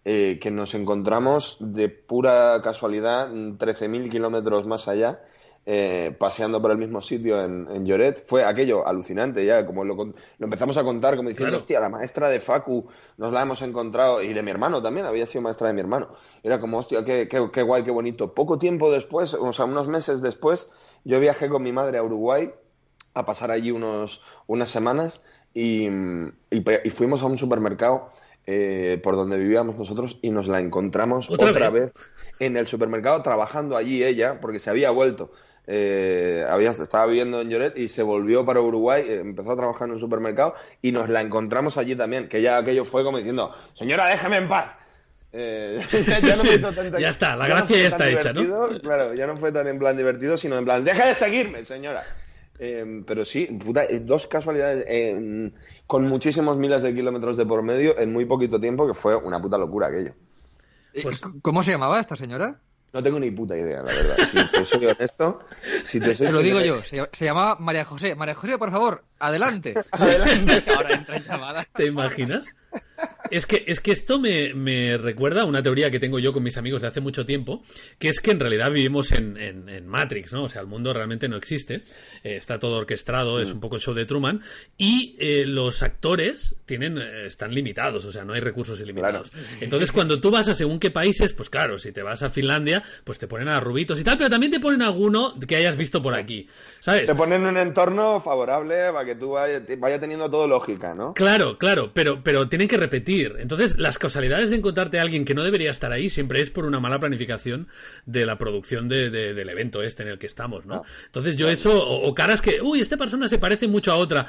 [0.05, 5.21] eh, que nos encontramos de pura casualidad 13.000 kilómetros más allá
[5.65, 8.27] eh, paseando por el mismo sitio en, Lloret.
[8.27, 12.27] Fue aquello alucinante ya, como lo, lo empezamos a contar, como diciendo, hostia, la maestra
[12.27, 15.73] de Facu nos la hemos encontrado, y de mi hermano también, había sido maestra de
[15.73, 16.09] mi hermano.
[16.43, 18.33] Era como, hostia, qué, qué, qué guay, qué bonito.
[18.33, 20.69] Poco tiempo después, o sea, unos meses después,
[21.03, 22.51] yo viajé con mi madre a Uruguay
[23.13, 25.21] a pasar allí unos, unas semanas
[25.53, 25.87] y,
[26.49, 28.09] y, fuimos a un supermercado
[28.47, 31.91] eh, por donde vivíamos nosotros y nos la encontramos otra, vez?
[32.39, 35.31] en el supermercado trabajando allí ella porque se había vuelto
[35.65, 39.87] eh, había, estaba viviendo en Lloret y se volvió para Uruguay, eh, empezó a trabajar
[39.87, 43.55] en un supermercado y nos la encontramos allí también, que ya aquello fue como diciendo,
[43.73, 44.75] señora, déjeme en paz.
[45.33, 45.83] Eh,
[46.99, 48.79] ya, está, la gracia ya, está hecha, ¿no?
[48.79, 52.03] Claro, ya no fue tan en plan divertido, sino en plan, deja de seguirme, señora.
[52.57, 54.85] pero sí, puta, dos casualidades
[55.87, 59.41] con muchísimos miles de kilómetros de por medio en muy poquito tiempo, que fue una
[59.41, 60.13] puta locura aquello.
[61.01, 62.59] Pues, ¿Cómo se llamaba esta señora?
[62.93, 64.17] No tengo ni puta idea, la verdad.
[64.31, 65.39] Si te soy honesto,
[65.83, 68.13] si te soy lo digo yo, se, llamaba María José.
[68.13, 69.73] María José, por favor, adelante.
[69.91, 70.63] adelante.
[70.75, 71.67] Ahora entra en llamada.
[71.73, 72.45] ¿Te imaginas?
[73.33, 76.57] Es que, es que esto me, recuerda a una teoría que tengo yo con mis
[76.57, 77.63] amigos de hace mucho tiempo,
[77.97, 80.43] que es que en realidad vivimos en, Matrix, ¿no?
[80.43, 81.83] O sea, el mundo realmente no existe,
[82.23, 83.53] eh, está todo orquestado, es mm.
[83.53, 84.41] un poco el show de Truman,
[84.77, 89.31] y eh, los actores tienen, eh, están limitados, o sea, no hay recursos ilimitados.
[89.61, 92.83] Entonces, cuando tú vas a según qué países, pues claro, si te vas a Finlandia,
[93.03, 96.01] pues te ponen a rubitos y tal, pero también te ponen alguno que hayas visto
[96.01, 96.47] por aquí,
[96.81, 97.05] ¿sabes?
[97.05, 101.13] Te ponen un entorno favorable para que tú vaya, vaya teniendo todo lógica, ¿no?
[101.13, 103.35] Claro, claro, pero, pero tienen que repetir.
[103.39, 106.65] Entonces, las causalidades de encontrarte a alguien que no debería estar ahí siempre es por
[106.65, 107.67] una mala planificación
[108.05, 110.83] de la producción de, del evento este en el que estamos, ¿no?
[111.05, 114.25] Entonces, yo eso, o, caras que, uy, esta persona se parece mucho a otra.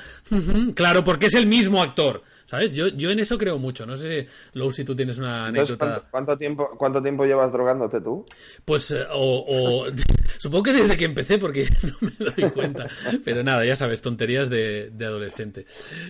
[0.75, 2.23] claro, porque es el mismo actor.
[2.47, 2.75] ¿Sabes?
[2.75, 3.87] Yo, yo en eso creo mucho.
[3.87, 6.05] No sé, Lou, si tú tienes una anécdota.
[6.11, 8.27] ¿cuánto, tiempo, ¿Cuánto tiempo llevas drogándote tú?
[8.66, 9.87] Pues, eh, o,
[10.38, 12.87] supongo que desde que empecé, porque no me doy cuenta.
[13.25, 15.64] Pero nada, ya sabes, tonterías de, de adolescente.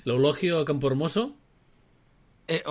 [0.05, 1.37] Loulogio Campo Hermoso.
[2.47, 2.63] Eh,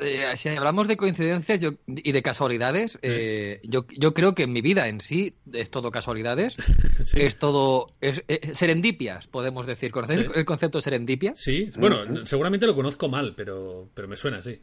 [0.00, 4.60] eh, si hablamos de coincidencias y de casualidades, eh, yo, yo, creo que en mi
[4.60, 6.56] vida en sí es todo casualidades,
[7.14, 9.92] es todo serendipias, podemos decir.
[9.92, 11.32] ¿Conocéis el concepto de serendipia?
[11.36, 14.60] Sí, bueno, seguramente lo conozco mal, pero, pero me suena, sí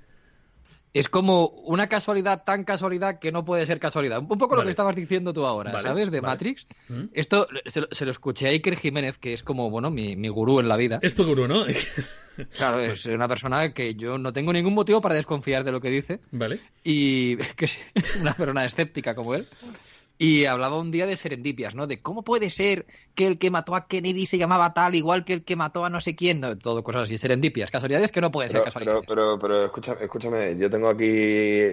[0.94, 4.20] es como una casualidad tan casualidad que no puede ser casualidad.
[4.20, 6.12] Un poco lo que estabas diciendo tú ahora, ¿sabes?
[6.12, 6.68] De Matrix.
[6.90, 7.06] Mm.
[7.14, 10.68] Esto se, lo escuché a Iker Jiménez, que es como, bueno, mi, mi gurú en
[10.68, 11.00] la vida.
[11.02, 11.66] Es tu gurú, ¿no?
[12.58, 15.90] claro, es una persona que yo no tengo ningún motivo para desconfiar de lo que
[15.90, 16.20] dice.
[16.32, 16.60] Vale.
[16.84, 17.80] Y que es
[18.20, 19.48] una persona escéptica como él.
[20.24, 21.88] Y hablaba un día de serendipias, ¿no?
[21.88, 25.34] De cómo puede ser que el que mató a Kennedy se llamaba tal, igual que
[25.34, 26.40] el que mató a no sé quién.
[26.40, 27.72] No, todo cosas así, serendipias.
[27.72, 29.04] Casualidades que no pueden ser casualidades.
[29.08, 31.72] Pero, pero, pero escúchame, yo tengo aquí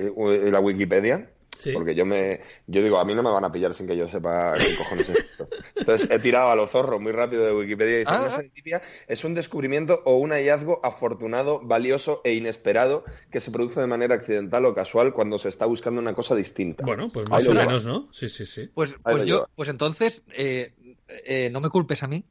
[0.50, 1.28] la Wikipedia
[1.72, 4.08] porque yo me, yo digo, a mí no me van a pillar sin que yo
[4.08, 5.48] sepa qué cojones es esto.
[5.74, 9.24] Entonces he tirado a los zorros muy rápido de Wikipedia y dice, ah, una es
[9.24, 14.64] un descubrimiento o un hallazgo afortunado, valioso e inesperado que se produce de manera accidental
[14.66, 16.84] o casual cuando se está buscando una cosa distinta.
[16.84, 18.08] Bueno, pues más o menos, ¿no?
[18.12, 18.70] Sí, sí, sí.
[18.74, 20.72] Pues, pues yo, pues entonces, eh,
[21.08, 22.22] eh, no me culpes a mí.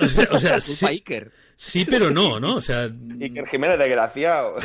[0.00, 0.88] O sea, o sea sí,
[1.54, 2.56] sí, pero no, ¿no?
[2.56, 2.90] O sea...
[3.20, 4.56] Iker Jiménez, desgraciado.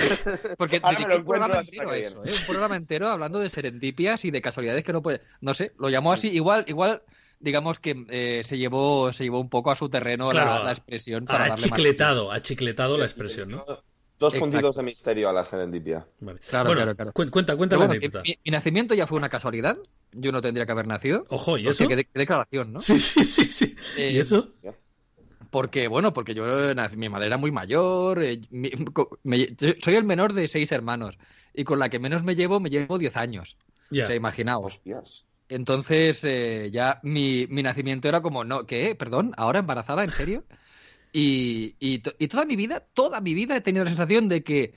[0.57, 2.29] Porque dediqué un programa entero eso, ¿eh?
[2.31, 5.21] Un programa entero hablando de serendipias y de casualidades que no puede...
[5.41, 6.29] No sé, lo llamó así.
[6.29, 7.03] Igual, igual
[7.39, 11.45] digamos que eh, se llevó se llevó un poco a su terreno la, expresión para
[11.45, 13.65] ha chicletado ha chicletado la expresión ¿no?
[14.21, 16.39] Dos puntitos de misterio a la serendipia vale.
[16.39, 19.77] claro, claro, claro, cuenta cuenta la anécdota mi, nacimiento ya fue una casualidad
[20.13, 23.43] yo no tendría que haber nacido ojo y eso qué, declaración no sí sí sí,
[23.43, 23.75] sí.
[23.97, 24.47] y eh, eso
[25.51, 26.45] porque, bueno, porque yo,
[26.95, 28.39] mi madre era muy mayor, eh,
[29.83, 31.17] soy el menor de seis hermanos,
[31.53, 33.57] y con la que menos me llevo, me llevo diez años.
[33.91, 34.81] O sea, imaginaos.
[35.49, 38.95] Entonces, eh, ya mi, mi, nacimiento era como, no, ¿qué?
[38.95, 40.05] Perdón, ¿ahora embarazada?
[40.05, 40.45] ¿En serio?
[41.13, 44.73] Y, y, toda mi vida, toda mi vida he tenido la sensación de que,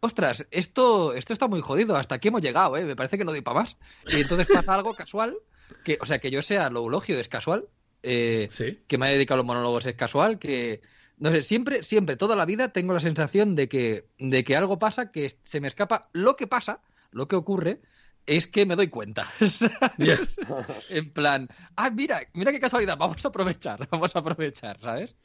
[0.00, 2.84] ostras, esto, esto está muy jodido, hasta aquí hemos llegado, ¿eh?
[2.84, 3.76] Me parece que no doy para más.
[4.08, 5.36] Y entonces pasa algo casual,
[5.84, 7.68] que, o sea, que yo sea lo eulogio es casual,
[8.02, 8.48] eh,
[8.86, 10.80] que me ha dedicado a los monólogos es casual, que
[11.18, 14.78] no sé, siempre, siempre, toda la vida tengo la sensación de que, de que algo
[14.78, 16.08] pasa, que se me escapa.
[16.12, 17.80] Lo que pasa, lo que ocurre,
[18.26, 19.26] es que me doy cuenta.
[20.90, 25.16] en plan, ah, mira, mira qué casualidad, vamos a aprovechar, vamos a aprovechar, ¿sabes?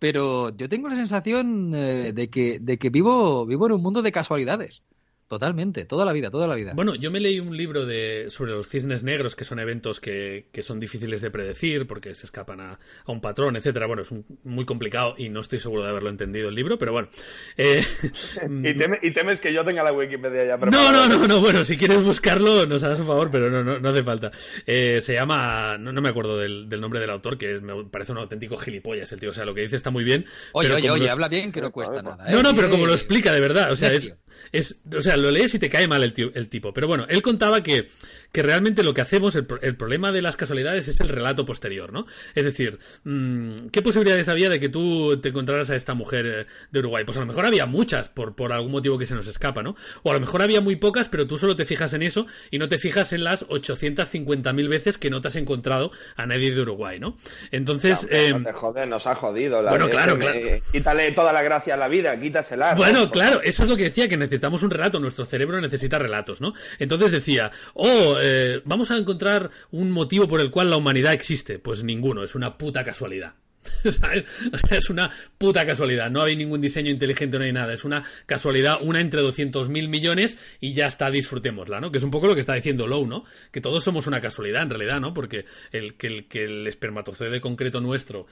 [0.00, 4.02] Pero yo tengo la sensación eh, de, que, de que vivo, vivo en un mundo
[4.02, 4.82] de casualidades.
[5.30, 6.72] Totalmente, toda la vida, toda la vida.
[6.74, 10.48] Bueno, yo me leí un libro de sobre los cisnes negros, que son eventos que,
[10.50, 13.86] que son difíciles de predecir porque se escapan a, a un patrón, etcétera.
[13.86, 16.90] Bueno, es un- muy complicado y no estoy seguro de haberlo entendido el libro, pero
[16.90, 17.08] bueno.
[17.56, 17.80] Eh,
[18.42, 21.06] Y, teme- y temes que yo tenga la Wikipedia ya no, preparada.
[21.06, 23.88] no, no, no, bueno, si quieres buscarlo, nos harás un favor, pero no, no, no
[23.90, 24.32] hace falta.
[24.66, 28.10] Eh, se llama, no, no me acuerdo del, del nombre del autor, que me parece
[28.10, 30.24] un auténtico gilipollas el tío, o sea, lo que dice está muy bien.
[30.54, 32.28] oye, pero oye, oye, los- habla bien que no cuesta nada.
[32.28, 32.32] ¿eh?
[32.32, 34.12] No, no, pero como lo explica de verdad, o sea, es,
[34.50, 36.72] es, o sea, lo lees y te cae mal el, tío- el tipo.
[36.72, 37.88] Pero bueno, él contaba que,
[38.32, 41.92] que realmente lo que hacemos, el, el problema de las casualidades es el relato posterior,
[41.92, 42.06] ¿no?
[42.34, 46.46] Es decir, mm, ¿qué posibilidades había de que tú te encontraras a esta mujer eh,
[46.70, 47.04] de Uruguay?
[47.04, 49.76] Pues a lo mejor había muchas, por, por algún motivo que se nos escapa, ¿no?
[50.02, 52.58] O a lo mejor había muy pocas, pero tú solo te fijas en eso y
[52.58, 56.60] no te fijas en las 850.000 veces que no te has encontrado a nadie de
[56.60, 57.16] Uruguay, ¿no?
[57.50, 59.62] Entonces, eh, no te jodes, nos ha jodido.
[59.62, 60.62] La Bueno, claro, me- claro.
[60.72, 62.74] Quítale toda la gracia a la vida, quítasela.
[62.74, 63.10] Bueno, ¿no?
[63.10, 66.54] claro, eso es lo que decía, que necesitamos un relato, nuestro cerebro necesita relatos, ¿no?
[66.78, 71.58] Entonces decía, oh, eh, vamos a encontrar un motivo por el cual la humanidad existe.
[71.58, 73.34] Pues ninguno, es una puta casualidad.
[73.84, 76.10] O sea, es una puta casualidad.
[76.10, 77.72] No hay ningún diseño inteligente, no hay nada.
[77.72, 81.90] Es una casualidad, una entre 200.000 millones y ya está, disfrutémosla, ¿no?
[81.90, 83.24] Que es un poco lo que está diciendo Lowe, ¿no?
[83.50, 85.12] Que todos somos una casualidad, en realidad, ¿no?
[85.12, 88.26] Porque el que el, que el espermatozoide concreto nuestro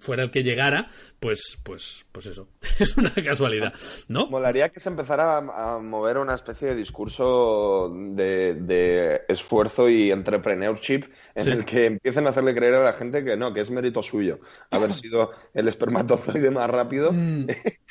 [0.00, 0.88] fuera el que llegara,
[1.18, 2.48] pues, pues, pues eso.
[2.80, 3.72] Es una casualidad,
[4.08, 4.26] ¿no?
[4.28, 10.10] Molaría que se empezara a, a mover una especie de discurso de, de esfuerzo y
[10.10, 11.50] entrepreneurship en Sí.
[11.50, 14.40] el que empiecen a hacerle creer a la gente que no, que es mérito suyo
[14.70, 17.12] haber sido el espermatozoide más rápido.
[17.12, 17.46] Mm,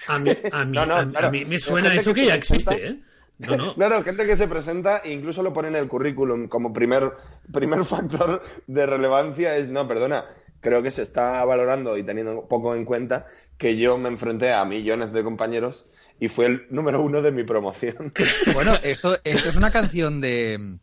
[0.08, 1.32] A mí, a mí, No, no, a mí- a claro.
[1.32, 3.00] mí me suena eso que ya existe, ¿eh?
[3.40, 3.74] No, no.
[3.76, 7.14] Claro, gente que se presenta e incluso lo pone en el currículum como primer,
[7.54, 10.26] primer factor de relevancia es, no, perdona,
[10.60, 13.28] creo que se está valorando y teniendo poco en cuenta
[13.60, 15.86] que yo me enfrenté a millones de compañeros
[16.20, 18.12] y fue el número uno de mi promoción.
[18.56, 20.80] Bueno, esto, esto es una canción de,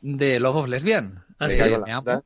[0.00, 1.24] de Love of Lesbian.
[1.40, 1.60] Ah, de sí.
[1.84, 2.22] Me Amo.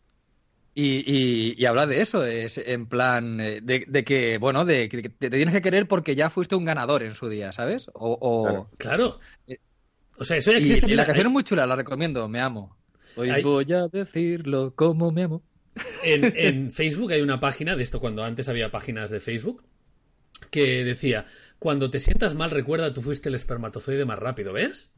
[0.74, 4.88] Y, y- y habla de eso, es en plan eh, de, de que, bueno, de
[4.88, 7.86] que te tienes que querer porque ya fuiste un ganador en su día, ¿sabes?
[7.92, 9.18] O, o- Claro.
[9.46, 9.56] Claro.
[10.18, 10.90] O sea, eso ya existe.
[10.90, 12.76] y la canción es muy chula, la recomiendo, me amo.
[13.16, 15.42] Hoy voy a decirlo como me amo.
[16.02, 19.62] En, en Facebook hay una página de esto cuando antes había páginas de Facebook
[20.52, 21.26] que decía
[21.58, 24.90] cuando te sientas mal recuerda tú fuiste el espermatozoide más rápido, ¿ves?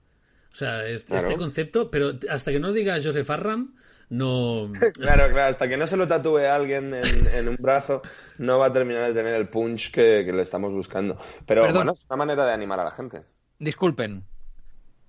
[0.52, 1.28] O sea, Claro.
[1.28, 3.74] este concepto, pero hasta que no diga Joseph Arram,
[4.08, 4.70] no.
[5.00, 8.02] Claro, claro, hasta que no se lo tatúe a alguien en, en un brazo,
[8.38, 11.18] no va a terminar de tener el punch que, que le estamos buscando.
[11.46, 11.78] Pero Perdón.
[11.80, 13.22] bueno, es una manera de animar a la gente.
[13.58, 14.24] Disculpen.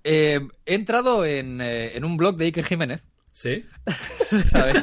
[0.04, 3.64] Eh, he entrado en, eh, en un blog de Iker Jiménez, ¿Sí?
[4.50, 4.82] ¿sabes?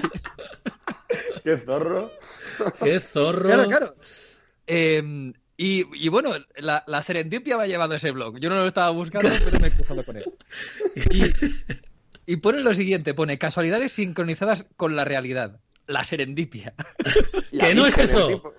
[1.44, 2.12] ¡Qué zorro!
[2.84, 3.44] ¡Qué zorro!
[3.50, 3.96] Claro, claro.
[4.66, 8.40] Eh, y, y bueno, la, la serendipia me ha llevado a ese blog.
[8.40, 10.26] Yo no lo estaba buscando, pero me he cruzado con él.
[11.12, 15.60] Y, y pone lo siguiente, pone casualidades sincronizadas con la realidad.
[15.86, 16.74] La serendipia.
[17.60, 18.54] ¡Que no es eso!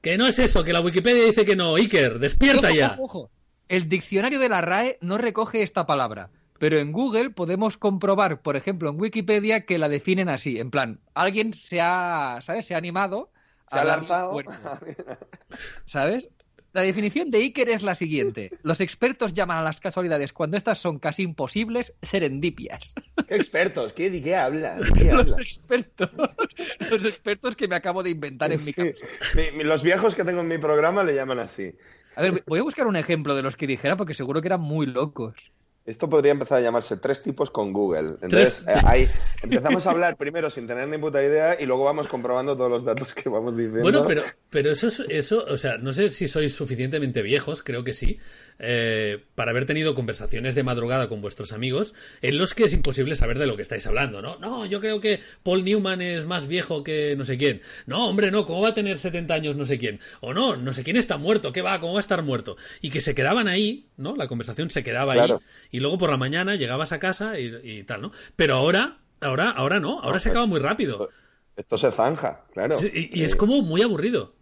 [0.00, 1.76] Que no es eso, que la Wikipedia dice que no.
[1.76, 2.92] Iker, despierta Ojo, ya.
[2.94, 3.30] ojo, ojo.
[3.68, 6.30] El diccionario de la RAE no recoge esta palabra.
[6.58, 10.58] Pero en Google podemos comprobar, por ejemplo, en Wikipedia, que la definen así.
[10.58, 12.66] En plan, alguien se ha, ¿sabes?
[12.66, 13.30] Se ha animado
[13.70, 14.36] Se ha lanzado.
[15.86, 16.28] ¿Sabes?
[16.72, 18.50] La definición de Iker es la siguiente.
[18.62, 22.94] Los expertos llaman a las casualidades cuando estas son casi imposibles serendipias.
[23.28, 23.92] ¿Qué expertos?
[23.92, 24.76] ¿Qué, ¿De qué habla?
[24.76, 26.10] ¿De qué Los expertos.
[26.90, 28.72] Los expertos que me acabo de inventar en mi Sí.
[28.72, 29.06] cabeza.
[29.34, 31.74] Mi- mi- los viejos que tengo en mi programa le llaman así.
[32.16, 34.60] A ver, voy a buscar un ejemplo de los que dijera porque seguro que eran
[34.60, 35.34] muy locos.
[35.84, 38.06] Esto podría empezar a llamarse tres tipos con Google.
[38.22, 39.08] Entonces, eh, ahí
[39.42, 42.84] empezamos a hablar primero sin tener ni puta idea y luego vamos comprobando todos los
[42.84, 43.82] datos que vamos diciendo.
[43.82, 47.82] Bueno, pero, pero eso, es- eso, o sea, no sé si sois suficientemente viejos, creo
[47.82, 48.18] que sí,
[48.60, 53.16] eh, para haber tenido conversaciones de madrugada con vuestros amigos en los que es imposible
[53.16, 54.36] saber de lo que estáis hablando, ¿no?
[54.38, 57.60] No, yo creo que Paul Newman es más viejo que no sé quién.
[57.86, 59.98] No, hombre, no, ¿cómo va a tener 70 años no sé quién?
[60.20, 61.80] O no, no sé quién está muerto, ¿qué va?
[61.80, 62.56] ¿Cómo va a estar muerto?
[62.80, 64.14] Y que se quedaban ahí, ¿no?
[64.14, 65.40] La conversación se quedaba Claro.
[65.71, 68.12] ahí y luego por la mañana llegabas a casa y, y tal, ¿no?
[68.36, 71.08] Pero ahora, ahora, ahora no, ahora se acaba muy rápido.
[71.56, 72.86] Esto se zanja, claro.
[72.92, 74.34] Y, y es Eh, como muy aburrido.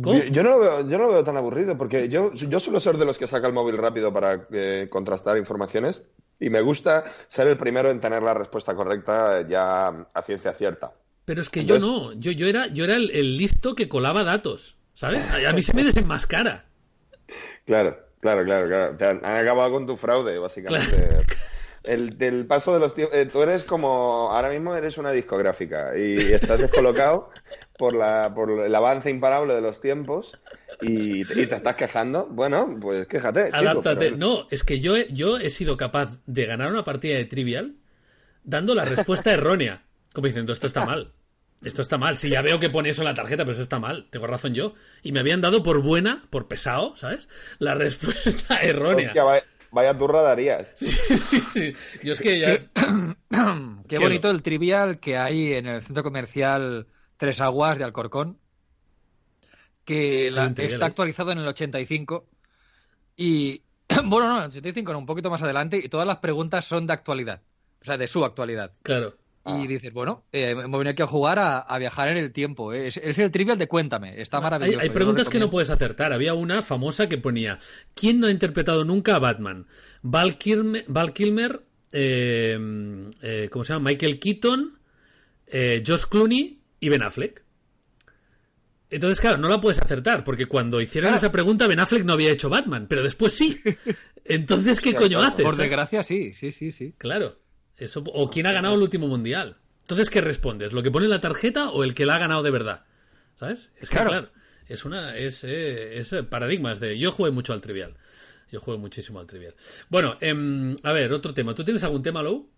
[0.00, 0.22] ¿Cómo?
[0.22, 2.78] Yo, yo no lo veo, yo no lo veo tan aburrido, porque yo, yo suelo
[2.80, 6.04] ser de los que saca el móvil rápido para eh, contrastar informaciones
[6.38, 10.52] y me gusta ser el primero en tener la respuesta correcta eh, ya a ciencia
[10.54, 10.92] cierta.
[11.24, 14.24] Pero es que yo no, yo, yo era, yo era el, el listo que colaba
[14.24, 15.28] datos, ¿sabes?
[15.28, 16.66] A, a mí se me desenmascara.
[17.64, 18.96] Claro, claro, claro, claro.
[18.96, 21.18] Te han, han acabado con tu fraude, básicamente.
[21.84, 23.16] El del paso de los tiempos.
[23.16, 24.30] eh, tú eres como.
[24.32, 27.30] Ahora mismo eres una discográfica y estás descolocado
[27.78, 30.38] por, la, por el avance imparable de los tiempos
[30.82, 32.26] y, y te estás quejando.
[32.30, 33.46] Bueno, pues quéjate.
[33.46, 33.96] chico, Adáptate.
[34.06, 37.24] pero- No, es que yo he, yo he sido capaz de ganar una partida de
[37.24, 37.76] Trivial
[38.44, 39.82] dando la respuesta errónea.
[40.12, 41.12] Como diciendo, esto está mal.
[41.62, 42.16] Esto está mal.
[42.16, 44.06] Si ya veo que pone eso en la tarjeta, pero eso está mal.
[44.10, 44.74] Tengo razón yo.
[45.02, 47.28] Y me habían dado por buena, por pesado, ¿sabes?
[47.58, 49.08] La respuesta errónea.
[49.08, 50.68] Hostia, vaya, vaya turra darías.
[51.52, 51.72] Sí,
[52.04, 52.58] Yo es que ya...
[53.88, 58.38] Qué bonito el trivial que hay en el centro comercial Tres Aguas de Alcorcón,
[59.84, 60.74] que la- está ahí.
[60.82, 62.26] actualizado en el 85
[63.16, 63.62] y,
[64.04, 66.86] bueno, no, en el 85 no, un poquito más adelante y todas las preguntas son
[66.86, 67.42] de actualidad,
[67.82, 68.72] o sea, de su actualidad.
[68.82, 69.14] Claro.
[69.56, 72.72] Y dices, bueno, eh, hemos venido aquí a jugar a, a viajar en el tiempo.
[72.72, 72.88] ¿eh?
[72.88, 74.80] Es, es el trivial de Cuéntame, está maravilloso.
[74.80, 76.12] hay preguntas que no puedes acertar.
[76.12, 77.58] Había una famosa que ponía:
[77.94, 79.66] ¿Quién no ha interpretado nunca a Batman?
[80.02, 82.58] Val Kilmer, Val Kilmer, eh,
[83.22, 83.90] eh, ¿cómo se llama?
[83.90, 84.78] Michael Keaton,
[85.46, 87.42] eh, Josh Clooney y Ben Affleck.
[88.90, 91.18] Entonces, claro, no la puedes acertar, porque cuando hicieron Claro.
[91.18, 93.60] esa pregunta, Ben Affleck no había hecho Batman, pero después sí.
[94.24, 95.44] Entonces, ¿qué coño haces?
[95.44, 96.94] Por desgracia, sí, sí, sí, sí.
[96.96, 97.36] Claro.
[97.78, 99.56] Eso, o quién ha ganado el último mundial.
[99.82, 100.72] Entonces, ¿qué respondes?
[100.72, 102.84] ¿Lo que pone en la tarjeta o el que la ha ganado de verdad?
[103.38, 103.70] ¿Sabes?
[103.76, 104.10] Es que, Claro.
[104.10, 104.30] claro,
[104.66, 106.98] es una es, eh, es eh, paradigmas de...
[106.98, 107.96] Yo jugué mucho al trivial.
[108.50, 109.54] Yo jugué muchísimo al trivial.
[109.88, 111.54] Bueno, em, a ver, otro tema.
[111.54, 112.50] ¿Tú tienes algún tema, Lou?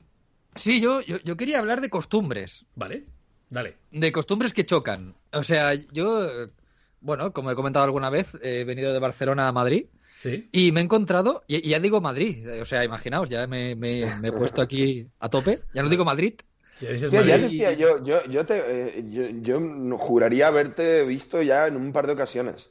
[0.55, 2.65] Sí, yo, yo, yo quería hablar de costumbres.
[2.75, 3.05] Vale,
[3.49, 3.77] dale.
[3.91, 5.15] De costumbres que chocan.
[5.33, 6.47] O sea, yo, eh,
[7.01, 9.87] bueno, como he comentado alguna vez, he venido de Barcelona a Madrid
[10.23, 10.51] Sí.
[10.53, 14.05] y me he encontrado, y, y ya digo Madrid, o sea, imaginaos, ya me, me-
[14.17, 16.35] me he puesto aquí a tope, ya no digo Madrid.
[16.79, 18.59] Ya dices decía yo, yo, yo, te,
[18.99, 22.71] eh, yo, yo juraría haberte visto ya en un par de ocasiones.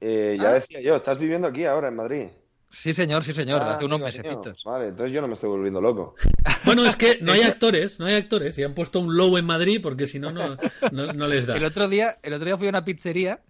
[0.00, 0.54] Eh, ya Ah.
[0.54, 2.26] decía yo, estás viviendo aquí ahora en Madrid.
[2.68, 4.06] Sí, señor, sí, señor, Ah, hace unos mío.
[4.06, 4.62] mesecitos.
[4.64, 6.14] Vale, entonces yo no me estoy volviendo loco.
[6.66, 8.58] Bueno, es que no hay actores, no hay actores.
[8.58, 10.56] Y han puesto un Low en Madrid porque si no, no,
[10.92, 11.56] no, no les da.
[11.56, 13.40] El otro día, el otro día fui a una pizzería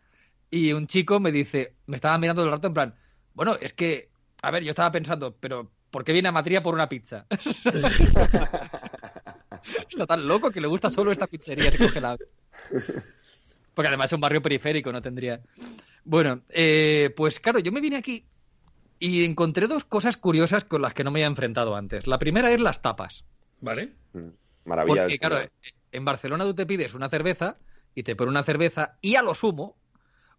[0.50, 2.94] y un chico me dice, me estaba mirando todo el rato en plan,
[3.34, 4.08] bueno, es que,
[4.42, 7.26] a ver, yo estaba pensando, pero ¿por qué viene a Madrid a por una pizza?
[9.88, 12.18] Está tan loco que le gusta solo esta pizzería ese congelado.
[13.74, 15.40] Porque además es un barrio periférico, no tendría.
[16.04, 18.24] Bueno, eh, pues claro, yo me vine aquí
[18.98, 22.06] y encontré dos cosas curiosas con las que no me había enfrentado antes.
[22.06, 23.24] La primera es las tapas.
[23.60, 23.92] ¿Vale?
[24.12, 24.28] Mm,
[24.66, 25.02] Maravilla.
[25.02, 25.50] Porque, claro,
[25.92, 27.56] en Barcelona tú te pides una cerveza
[27.94, 29.76] y te ponen una cerveza y a lo sumo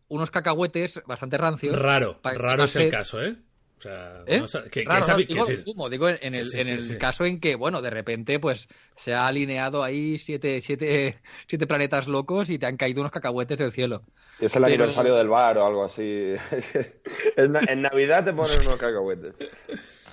[0.08, 1.78] unos cacahuetes bastante rancios.
[1.78, 3.36] Raro, raro es el caso, ¿eh?
[3.78, 4.36] O sea, ¿Eh?
[4.38, 6.68] vamos a- que, que Raro, esa- no, que digo, sí- en, Sí, el, sí, en
[6.70, 11.68] el caso en que, bueno, de repente pues se ha alineado ahí siete, siete, siete
[11.68, 14.04] planetas locos y te han caído unos cacahuetes del cielo.
[14.40, 16.34] Es el pero- aniversario del bar o algo así.
[17.38, 19.34] En Navidad te ponen unos cacahuetes.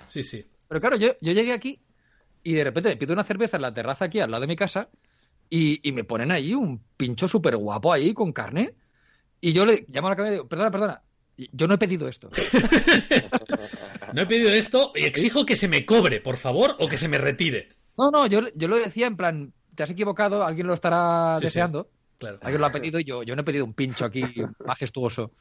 [0.08, 0.44] sí, sí.
[0.68, 1.80] Pero claro, yo, yo llegué aquí
[2.42, 4.56] y de repente me pido una cerveza en la terraza aquí al lado de mi
[4.56, 4.88] casa
[5.48, 8.74] y, y me ponen ahí un pincho súper guapo ahí con carne
[9.42, 11.02] y yo le llamo a la cabeza y digo, perdona, perdona,
[11.36, 12.30] yo no he pedido esto.
[14.14, 17.08] No he pedido esto y exijo que se me cobre, por favor, o que se
[17.08, 17.70] me retire.
[17.96, 21.40] No, no, yo, yo lo decía en plan, te has equivocado, alguien lo estará Sí,
[21.40, 21.44] sí.
[21.46, 22.38] deseando, Claro.
[22.42, 24.22] alguien lo ha pedido y yo, yo no he pedido un pincho aquí
[24.66, 25.32] majestuoso.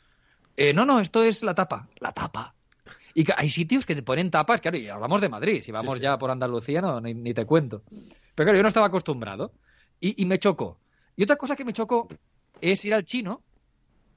[0.56, 2.56] Eh, no, no, esto es la tapa, la tapa.
[3.14, 6.04] Y hay sitios que te ponen tapas, claro, y hablamos de Madrid, si vamos sí.
[6.04, 7.84] ya por Andalucía no, ni, ni te cuento.
[8.36, 9.52] Pero claro, yo no estaba acostumbrado
[10.00, 10.80] y, y me chocó.
[11.18, 12.08] Y otra cosa que me chocó
[12.62, 13.44] es ir al chino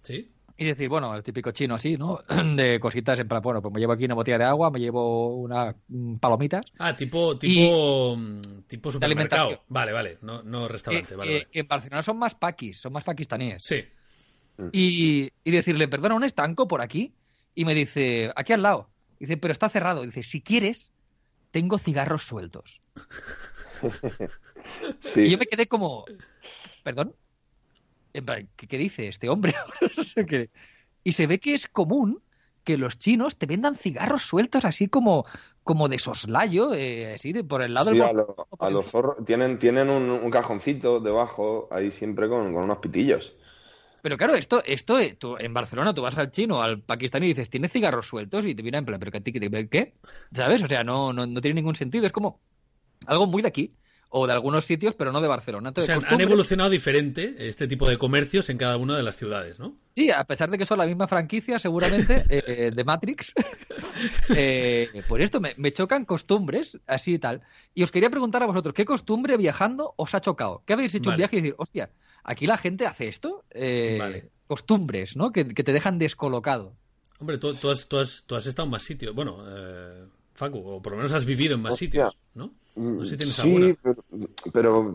[0.04, 0.30] Sí.
[0.56, 2.20] y decir, bueno, el típico chino así, ¿no?
[2.56, 5.34] De cositas en plan, bueno, pues me llevo aquí una botella de agua, me llevo
[5.36, 6.64] una mm, palomitas.
[6.78, 9.64] Ah, tipo, tipo, mm, tipo supermercado.
[9.68, 13.02] Vale, vale, no, no restaurante, que, vale, que en Barcelona son más paquis, son más
[13.02, 13.64] pakistaníes.
[13.64, 13.84] Sí.
[14.70, 17.12] Y, y decirle, perdona, un estanco por aquí.
[17.56, 18.90] Y me dice, aquí al lado.
[19.18, 20.02] Dice, pero está cerrado.
[20.02, 20.92] Dice, si quieres,
[21.50, 22.82] tengo cigarros sueltos.
[25.16, 26.04] Y yo me quedé como,
[26.82, 27.14] perdón,
[28.56, 29.54] ¿qué, qué dice este hombre?
[31.04, 32.22] Y se ve que es común
[32.64, 35.26] que los chinos te vendan cigarros sueltos así como,
[35.62, 38.86] como de soslayo, eh, así de por el lado Sí, del a, lo- a los
[38.86, 43.36] zorros tienen, tienen un, un cajoncito debajo ahí siempre con, con unos pitillos.
[44.02, 47.28] Pero claro, esto, esto eh, tú, en Barcelona tú vas al chino, al pakistaní y
[47.30, 48.44] dices, ¿tienes cigarros sueltos?
[48.46, 49.10] Y te viene en plan, ¿pero
[49.70, 49.94] qué?
[50.32, 50.62] ¿Sabes?
[50.62, 52.06] O sea, no, no, no tiene ningún sentido.
[52.06, 52.42] Es como
[53.06, 53.76] algo muy de aquí,
[54.16, 55.68] o de algunos sitios, pero no de Barcelona.
[55.68, 59.02] O Entonces, sea, han costumbres- evolucionado diferente este tipo de comercios en cada una de
[59.02, 59.74] las ciudades, ¿no?
[59.96, 63.32] Sí, a pesar de que son la misma franquicia, seguramente, eh, de Matrix.
[64.36, 67.42] eh, por esto me, me chocan costumbres, así y tal.
[67.74, 70.62] Y os quería preguntar a vosotros, ¿qué costumbre viajando os ha chocado?
[70.66, 71.90] ¿Qué habéis hecho un viaje y decir, hostia,
[72.22, 73.44] aquí la gente hace esto?
[73.50, 74.28] Eh, Vale.
[74.46, 75.32] Costumbres, ¿no?
[75.32, 76.74] Que, que te dejan descolocado.
[77.18, 79.14] Hombre, tú, tú has, tú, has, tú has estado en más sitios.
[79.14, 80.04] Bueno, eh,
[80.34, 81.86] Facu, o por lo menos has vivido en más Hostia.
[81.86, 82.52] sitios, ¿no?
[82.76, 83.78] No sé si tienes sí, alguna.
[83.82, 84.04] pero,
[84.52, 84.94] pero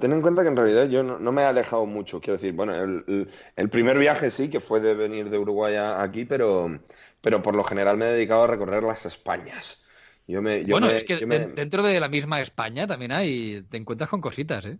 [0.00, 2.20] ten en cuenta que en realidad yo no, no me he alejado mucho.
[2.20, 6.24] Quiero decir, bueno, el, primer viaje sí, que fue de venir de Uruguay a aquí,
[6.24, 6.80] pero,
[7.20, 9.80] pero por lo general me he dedicado a recorrer las Españas.
[10.26, 13.62] Yo me, yo bueno, me- es que me- dentro de la misma España también hay,
[13.70, 14.78] te encuentras con cositas, ¿eh?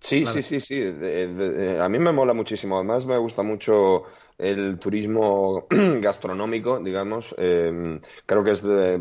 [0.00, 0.38] Sí, Claro.
[0.40, 0.80] sí, sí, sí.
[0.80, 2.76] De- de- de- a mí me mola muchísimo.
[2.76, 4.04] Además, me gusta mucho
[4.38, 5.66] el turismo
[6.00, 7.34] gastronómico, digamos.
[7.38, 8.94] Eh, creo que es de,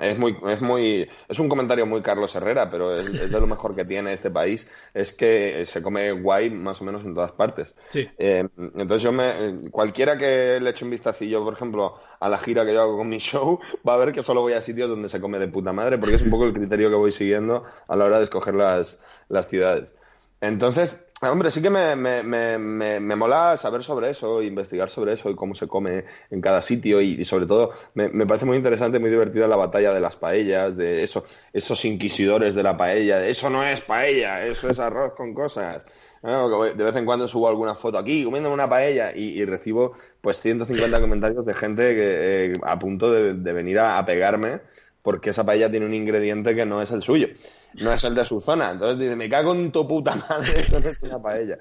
[0.00, 3.48] es muy, es muy, es un comentario muy Carlos Herrera, pero es, es de lo
[3.48, 4.70] mejor que tiene este país.
[4.94, 7.74] Es que se come guay más o menos en todas partes.
[7.88, 8.10] Sí.
[8.16, 12.64] Eh, entonces yo me, cualquiera que le eche un vistacillo, por ejemplo, a la gira
[12.64, 15.08] que yo hago con mi show, va a ver que solo voy a sitios donde
[15.08, 17.96] se come de puta madre, porque es un poco el criterio que voy siguiendo a
[17.96, 19.92] la hora de escoger las, las ciudades.
[20.46, 25.14] Entonces, hombre, sí que me, me, me, me, me mola saber sobre eso, investigar sobre
[25.14, 28.98] eso y cómo se come en cada sitio y, sobre todo me, parece muy interesante,
[28.98, 33.48] muy divertida la batalla de las paellas, de eso, esos inquisidores de la paella, eso
[33.48, 35.84] no es paella, eso es arroz con cosas.
[36.22, 40.40] voy- De vez en cuando subo alguna foto aquí comiendo una paella y, recibo pues
[40.40, 44.60] 150 comentarios de gente que eh, a punto de, venir a pegarme
[45.02, 47.28] porque esa paella tiene un ingrediente que no es el suyo,
[47.80, 48.70] no es el de su zona.
[48.72, 51.58] Entonces dice, me cago en tu puta madre, eso no es una paella.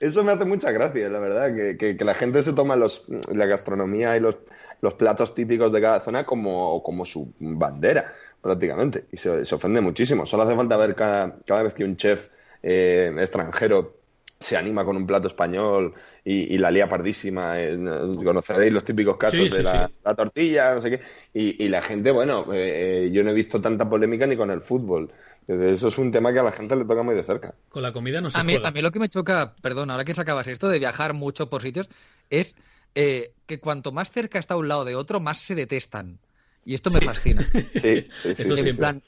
[0.00, 3.46] Eso me hace mucha gracia, la verdad, que, que- la gente se toma los, la
[3.46, 4.36] gastronomía y los,
[4.80, 8.12] los platos típicos de cada zona como, como su bandera,
[8.42, 9.04] prácticamente.
[9.10, 10.26] Y se, se ofende muchísimo.
[10.26, 12.28] Solo hace falta ver cada, cada vez que un chef
[12.62, 13.94] eh, extranjero
[14.38, 17.58] se anima con un plato español y, y la lía pardísima.
[17.60, 17.76] eh,
[18.24, 19.94] conoceréis los típicos casos Sí, de la, sí.
[20.04, 21.00] la tortilla, no sé qué.
[21.32, 24.50] Y, y la gente, bueno, eh, eh, yo no he visto tanta polémica ni con
[24.50, 25.10] el fútbol.
[25.48, 27.54] Eso es un tema que a la gente le toca muy de cerca.
[27.70, 28.68] Con la comida no se A mí, juega.
[28.68, 31.62] a mí lo que me choca, perdón, ahora que sacabas esto de viajar mucho por
[31.62, 31.88] sitios,
[32.30, 32.56] es
[32.94, 36.18] eh, que cuanto más cerca está un lado de otro, más se detestan.
[36.64, 37.06] Y esto me Sí.
[37.06, 37.42] fascina.
[37.74, 39.02] Sí, sí, sí, Eso sí, en plan,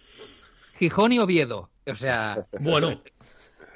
[0.78, 1.70] Gijón y Oviedo.
[1.86, 3.02] O sea, Bueno,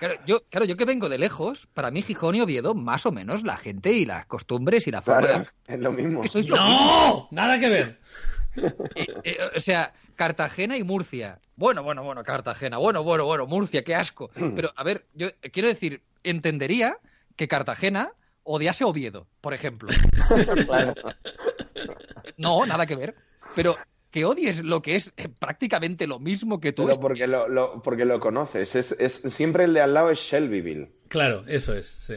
[0.09, 3.13] claro yo, claro, yo que vengo de lejos, para mí Gijón y Oviedo, más o
[3.13, 5.75] menos la gente y las costumbres y la forma Claro, de...
[5.75, 6.23] es lo mismo.
[6.23, 6.71] Que sois lo mismo.
[6.71, 7.29] ¡no!
[7.31, 8.01] Nada que ver.
[8.95, 11.39] Eh, eh, o sea, Cartagena y Murcia.
[11.57, 12.79] Bueno, bueno, bueno, Cartagena.
[12.79, 14.31] Bueno, bueno, bueno, Murcia, qué asco.
[14.57, 16.97] Pero, a ver, yo quiero decir, entendería
[17.37, 19.89] que Cartagena odiase Oviedo, por ejemplo.
[20.67, 20.95] Claro.
[22.37, 23.15] No, nada que ver.
[23.55, 23.77] Pero
[24.13, 26.87] que odies lo que es eh, prácticamente lo mismo que tú.
[26.87, 28.77] Pero porque lo, lo- porque lo conoces.
[28.77, 30.93] Es, es, siempre el de al lado es Shelbyville.
[31.09, 32.15] Claro, eso es, sí.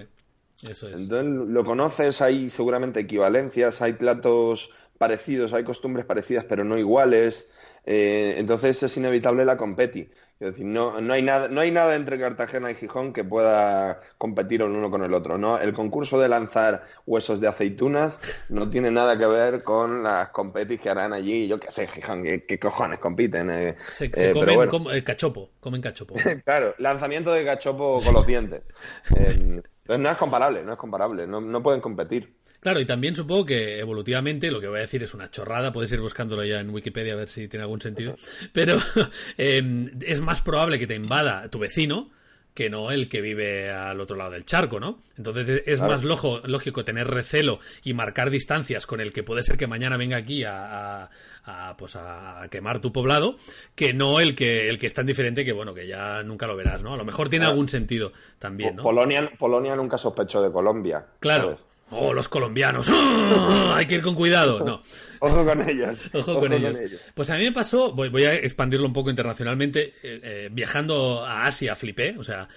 [0.70, 1.02] Eso es.
[1.02, 7.50] Entonces lo conoces, hay seguramente equivalencias, hay platos parecidos, hay costumbres parecidas pero no iguales.
[7.86, 10.10] Eh, entonces es inevitable la competi.
[10.38, 14.02] Es decir, no, no, hay nada, no hay nada entre Cartagena y Gijón que pueda
[14.18, 15.38] competir el uno con el otro.
[15.38, 15.58] ¿no?
[15.58, 18.20] El concurso de lanzar huesos de aceitunas
[18.50, 21.48] no tiene nada que ver con las competis que harán allí.
[21.48, 23.50] Yo qué sé, Gijón, ¿qué, qué cojones compiten?
[23.50, 24.72] Eh, Se, eh, se comen bueno.
[24.72, 26.16] com- eh, cachopo, comen cachopo.
[26.44, 28.62] Claro, lanzamiento de cachopo con los dientes.
[29.16, 32.34] Eh, entonces no es comparable, no es comparable, no, no pueden competir.
[32.66, 35.92] Claro, y también supongo que evolutivamente, lo que voy a decir es una chorrada, puedes
[35.92, 38.16] ir buscándolo ya en Wikipedia a ver si tiene algún sentido,
[38.54, 38.76] pero
[39.38, 42.10] eh, es más probable que te invada tu vecino
[42.56, 45.04] que no el que vive al otro lado del charco, ¿no?
[45.16, 45.94] Entonces es- es Claro.
[45.94, 49.98] más lojo- lógico tener recelo y marcar distancias con el que puede ser que mañana
[49.98, 51.10] venga aquí a, a-
[51.44, 53.38] a, pues a quemar tu poblado,
[53.76, 56.56] que no el que el que es tan diferente que bueno que ya nunca lo
[56.56, 56.96] verás, ¿no?
[56.96, 57.52] A lo mejor tiene Claro.
[57.54, 58.82] algún sentido también, ¿no?
[58.82, 61.06] Polonia, Polonia nunca sospechó de Colombia.
[61.20, 61.44] Claro.
[61.56, 61.68] ¿sabes?
[61.92, 62.88] Oh, los colombianos.
[62.90, 63.76] ¡Ah!
[63.78, 64.66] Hay que ir con cuidado.
[64.66, 64.82] No.
[65.20, 66.10] Ojo con ellos.
[66.14, 67.12] Ojo, con, ellos.
[67.14, 71.24] Pues a mí me pasó, voy, voy a expandirlo un poco internacionalmente, eh, eh, viajando
[71.24, 72.50] a Asia flipé, o sea,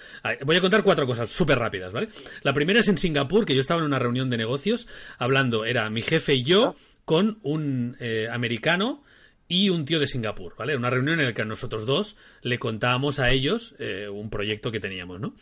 [0.45, 2.09] voy a contar cuatro cosas súper rápidas, ¿vale?
[2.41, 5.89] La primera es en Singapur, que yo estaba en una reunión de negocios, hablando, era
[5.89, 6.75] mi jefe y yo
[7.05, 9.03] con un eh, americano
[9.47, 10.77] y un tío de Singapur, ¿vale?
[10.77, 14.79] Una reunión en la que nosotros dos le contábamos a ellos eh, un proyecto que
[14.79, 15.33] teníamos, ¿no?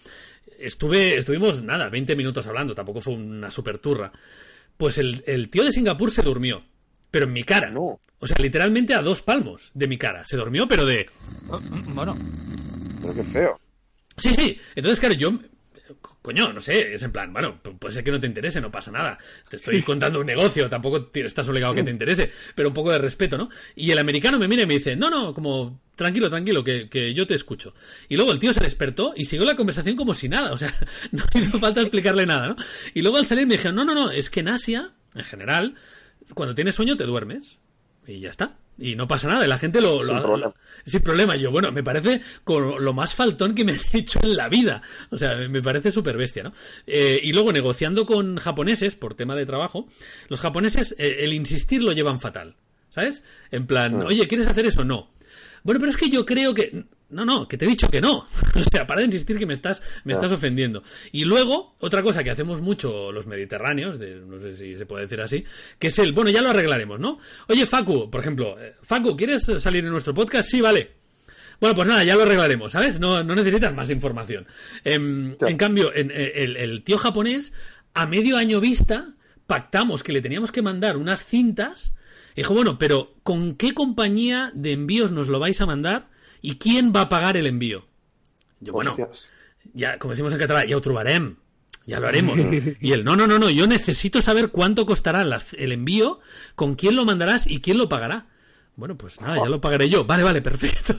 [0.60, 4.12] Estuve, estuvimos, nada, 20 minutos hablando, tampoco fue una super turra.
[4.78, 6.64] Pues el, el tío de Singapur se durmió,
[7.12, 7.70] pero en mi cara.
[7.70, 7.99] No.
[8.20, 10.26] O sea, literalmente a dos palmos de mi cara.
[10.26, 11.08] Se durmió, pero de...
[11.49, 11.60] Oh,
[11.93, 12.18] Bueno,
[13.01, 13.60] Pero qué feo.
[14.18, 14.60] Sí, sí.
[14.76, 15.39] Entonces, claro, yo...
[16.22, 18.70] Coño, no sé, es en plan, bueno, pu- puede ser que no te interese, no
[18.70, 19.18] pasa nada.
[19.49, 22.91] Te estoy contando un negocio, tampoco estás obligado a que te interese, pero un poco
[22.91, 23.49] de respeto, ¿no?
[23.76, 27.14] Y el americano me mira y me dice, no, no, como, tranquilo, tranquilo, que, que
[27.14, 27.74] yo te escucho.
[28.08, 30.74] Y luego el tío se despertó y siguió la conversación como si nada, o sea,
[31.12, 32.56] no hizo falta explicarle nada, ¿no?
[32.93, 35.76] Y luego al salir me dijeron, no, no, no, es que en Asia, en general,
[36.34, 37.58] cuando tienes sueño te duermes.
[38.08, 38.56] Y ya está.
[38.80, 40.00] Y no pasa nada, y la gente lo...
[40.04, 40.54] Sin lo- problema.
[40.86, 41.36] sin problema.
[41.36, 44.48] Y yo, bueno, me parece con lo más faltón que me han hecho en la
[44.50, 44.82] vida.
[45.10, 46.54] O sea, me parece súper bestia, ¿no?
[46.86, 49.89] Eh, y luego, negociando con japoneses, por tema de trabajo,
[50.30, 52.56] los japoneses, eh, el insistir lo llevan fatal.
[52.89, 53.22] ¿sabes?
[53.52, 54.06] En plan, Mm.
[54.06, 54.84] oye, ¿quieres hacer eso?
[54.86, 55.12] No.
[55.68, 56.86] Bueno, pero es que yo creo que...
[57.09, 58.26] No, no, que te he dicho que no.
[58.55, 60.82] O sea, para de insistir que me estás, me estás ofendiendo.
[61.11, 65.03] Y luego, otra cosa que hacemos mucho los mediterráneos, de, no sé si se puede
[65.03, 65.43] decir así,
[65.78, 67.20] que es el, bueno, ya lo arreglaremos, ¿no?
[67.49, 70.49] Oye, Facu, por ejemplo, eh, Facu, ¿quieres salir en nuestro podcast?
[70.49, 70.91] Sí, vale.
[71.59, 72.97] Bueno, pues nada, ya lo arreglaremos, ¿sabes?
[72.99, 74.47] No, no necesitas más información.
[74.86, 75.36] Em.
[75.41, 77.51] En cambio, en- eh, el, el tío japonés,
[77.93, 79.15] a medio año vista,
[79.47, 81.91] pactamos que le teníamos que mandar unas cintas.
[82.38, 86.07] Dijo, bueno, pero ¿con qué compañía de envíos nos lo vais a mandar?
[86.41, 87.85] ¿Y quién va a pagar el envío?
[88.61, 89.25] Yo, bueno, Hostias.
[89.73, 91.35] ya, como decimos en catalán, ya otro barem.
[91.88, 92.38] Ya lo haremos.
[92.81, 96.19] Y él, no, no, no, no, yo necesito saber cuánto costará las- el envío,
[96.55, 98.27] con quién lo mandarás y quién lo pagará.
[98.75, 100.05] Bueno, pues nada, ya lo pagaré yo.
[100.05, 100.95] Vale, vale, perfecto.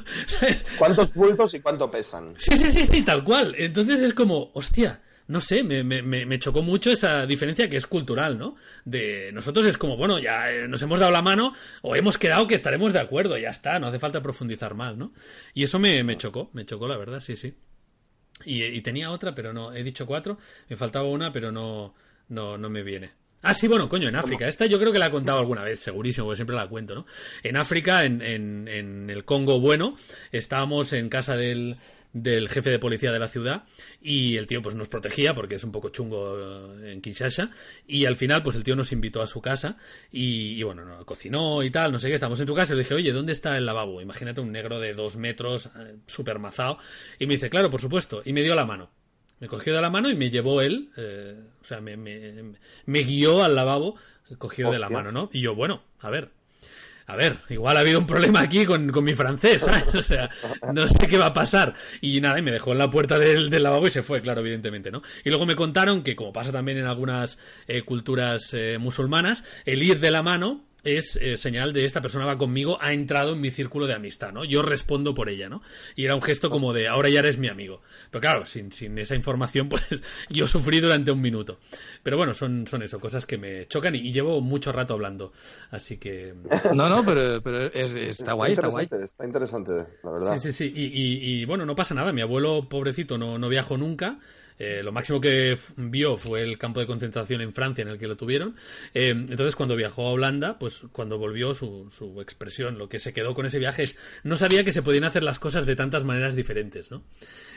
[0.78, 2.34] ¿Cuántos bultos y cuánto pesan?
[2.36, 3.54] Sí, sí, sí, sí, tal cual.
[3.56, 7.86] Entonces es como, hostia, no sé, me, me, me chocó mucho esa diferencia que es
[7.86, 8.56] cultural, ¿no?
[8.84, 11.52] De nosotros es como, bueno, ya eh, nos hemos dado la mano
[11.82, 15.12] o hemos quedado que estaremos de acuerdo, ya está, no hace falta profundizar más, ¿no?
[15.52, 17.54] Y eso me, me chocó, me chocó la verdad, sí, sí.
[18.44, 21.94] Y, y tenía otra, pero no, he dicho cuatro, me faltaba una, pero no,
[22.28, 23.10] no, no me viene.
[23.42, 24.48] Ah, sí, bueno, coño, en África.
[24.48, 27.06] Esta yo creo que la he contado alguna vez, segurísimo, porque siempre la cuento, ¿no?
[27.44, 29.96] En África, en, en, en el Congo bueno,
[30.32, 31.76] estábamos en casa del,
[32.12, 33.64] del jefe de policía de la ciudad
[34.00, 36.38] y el tío pues nos protegía porque es un poco chungo
[36.80, 37.50] eh, en Kinshasa
[37.86, 39.76] y al final pues el tío nos invitó a su casa
[40.10, 42.76] y, y, bueno, no, cocinó y tal, no sé qué, estamos en su casa y
[42.76, 44.00] le dije, oye, ¿dónde está el lavabo?
[44.00, 46.78] Imagínate un negro de dos metros, eh, súper mazado
[47.18, 48.90] y me dice, claro, por supuesto, y me dio la mano.
[49.40, 52.54] Me cogió de la mano y me llevó él, eh, o sea, me, me,
[52.86, 53.94] me guió al lavabo
[54.36, 55.30] cogido de la mano, ¿no?
[55.32, 56.30] Y yo, bueno, a ver,
[57.08, 59.94] a ver, igual ha habido un problema aquí con, con mi francés, ¿sabes?
[59.94, 60.28] O sea,
[60.74, 61.72] no sé qué va a pasar.
[62.02, 64.42] Y nada, y me dejó en la puerta del, del lavabo y se fue, claro,
[64.42, 65.02] evidentemente, ¿no?
[65.24, 69.82] Y luego me contaron que, como pasa también en algunas eh, culturas eh, musulmanas, el
[69.82, 73.40] ir de la mano es eh, señal de esta persona va conmigo, ha entrado en
[73.40, 74.44] mi círculo de amistad, ¿no?
[74.44, 75.62] Yo respondo por ella, ¿no?
[75.96, 77.82] Y era un gesto como de, ahora ya eres mi amigo.
[78.10, 79.84] Pero claro, sin, sin esa información, pues
[80.30, 81.58] yo sufrí durante un minuto.
[82.02, 85.32] Pero bueno, son, son eso, cosas que me chocan y, y llevo mucho rato hablando.
[85.70, 86.34] Así que...
[86.74, 88.84] No, no, pero, pero es- está guay, está guay.
[88.84, 89.72] interesante, Está interesante,
[90.04, 90.36] la verdad.
[90.36, 90.72] Sí, sí, sí.
[90.74, 92.12] Y, y- y, bueno, no pasa nada.
[92.12, 94.18] Mi abuelo, pobrecito, no, no viajó nunca.
[94.58, 98.08] Eh, lo máximo que vio fue el campo de concentración en Francia en el que
[98.08, 98.56] lo tuvieron.
[98.94, 103.12] Eh, entonces, cuando viajó a Holanda, pues cuando volvió su, su expresión, lo que se
[103.12, 106.04] quedó con ese viaje es, no sabía que se podían hacer las cosas de tantas
[106.04, 107.02] maneras diferentes, ¿no?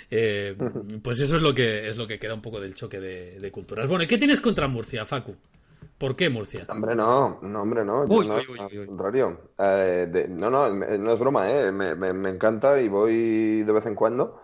[0.10, 0.56] Eh,
[1.04, 3.52] pues eso es lo que es lo que queda un poco del choque de, de
[3.52, 3.88] culturas.
[3.88, 5.36] Bueno, ¿y qué tienes contra Murcia, Facu?
[5.98, 6.66] ¿Por qué Murcia?
[6.70, 8.08] Hombre, no, no, hombre, no.
[8.08, 9.42] yo Uy, no, uy, uy, al contrario.
[9.58, 11.72] Eh, de- no, no, me- no es broma, ¿eh?
[11.72, 14.42] Me, me- me encanta y voy de vez en cuando.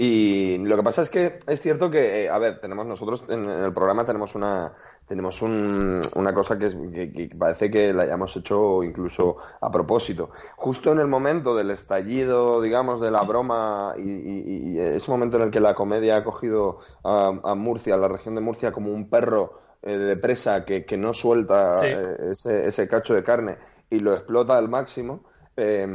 [0.00, 3.50] Y lo que pasa es que es cierto que, eh, a ver, tenemos nosotros en,
[3.50, 4.74] en el programa tenemos una
[5.08, 9.70] tenemos un- una cosa que, es, que, que parece que la hayamos hecho incluso a
[9.72, 10.30] propósito.
[10.56, 15.38] Justo en el momento del estallido, digamos, de la broma y, y- y ese momento
[15.38, 18.70] en el que la comedia ha cogido a, a Murcia, a la región de Murcia,
[18.70, 21.86] como un perro eh, de presa que, que no suelta Sí.
[21.86, 23.56] eh, ese, ese cacho de carne
[23.90, 25.24] y lo explota al máximo,
[25.56, 25.86] eh,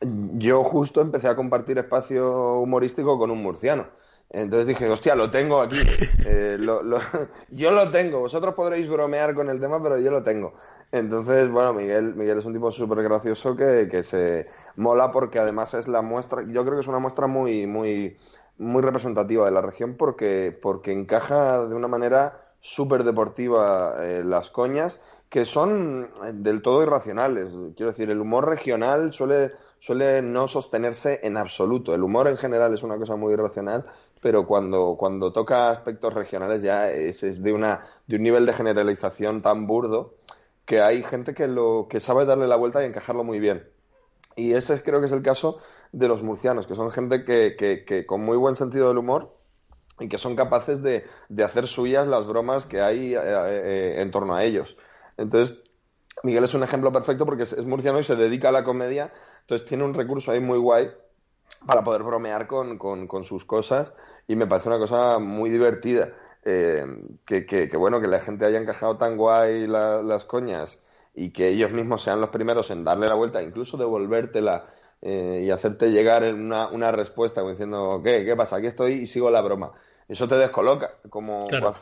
[0.00, 3.86] yo justo empecé a compartir espacio humorístico con un murciano.
[4.28, 5.76] Entonces dije, hostia, lo tengo aquí.
[6.28, 6.98] Eh, lo- lo-
[7.50, 8.18] yo lo tengo.
[8.20, 10.54] Vosotros podréis bromear con el tema, pero yo lo tengo.
[10.90, 15.74] Entonces, bueno, Miguel, Miguel es un tipo súper gracioso que, que se mola porque además
[15.74, 18.16] es la muestra, yo creo que es una muestra muy, muy,
[18.58, 24.50] muy representativa de la región porque, porque encaja de una manera súper deportiva eh, las
[24.50, 27.52] coñas que son eh, del todo irracionales.
[27.76, 31.94] Quiero decir, el humor regional suele, suele no sostenerse en absoluto.
[31.94, 33.86] El humor en general es una cosa muy irracional,
[34.20, 39.42] pero cuando, cuando toca aspectos regionales ya es, de, una, de un nivel de generalización
[39.42, 40.14] tan burdo
[40.64, 43.68] que hay gente que, lo, que sabe darle la vuelta y encajarlo muy bien.
[44.34, 45.58] Y ese es, creo que es el caso
[45.92, 49.34] de los murcianos, que son gente que, que, con muy buen sentido del humor
[49.98, 54.10] y que son capaces de, de hacer suyas las bromas que hay eh, eh, en
[54.10, 54.76] torno a ellos.
[55.16, 55.56] Entonces,
[56.22, 59.12] Miguel es un ejemplo perfecto porque es murciano y se dedica a la comedia,
[59.46, 60.90] entonces tiene un recurso ahí muy guay
[61.66, 63.92] para poder bromear con, con, con sus cosas
[64.28, 66.12] y me parece una cosa muy divertida.
[66.48, 66.86] Eh,
[67.24, 70.80] que, que, que, bueno, que la gente haya encajado tan guay la- las coñas
[71.14, 74.66] y que ellos mismos sean los primeros en darle la vuelta, incluso devolvértela
[75.02, 78.24] eh, y hacerte llegar una, una respuesta como diciendo, ¿qué?
[78.24, 78.56] ¿Qué pasa?
[78.56, 79.72] Aquí estoy y sigo la broma.
[80.08, 81.58] Eso te descoloca, como Claro.
[81.58, 81.80] cuando-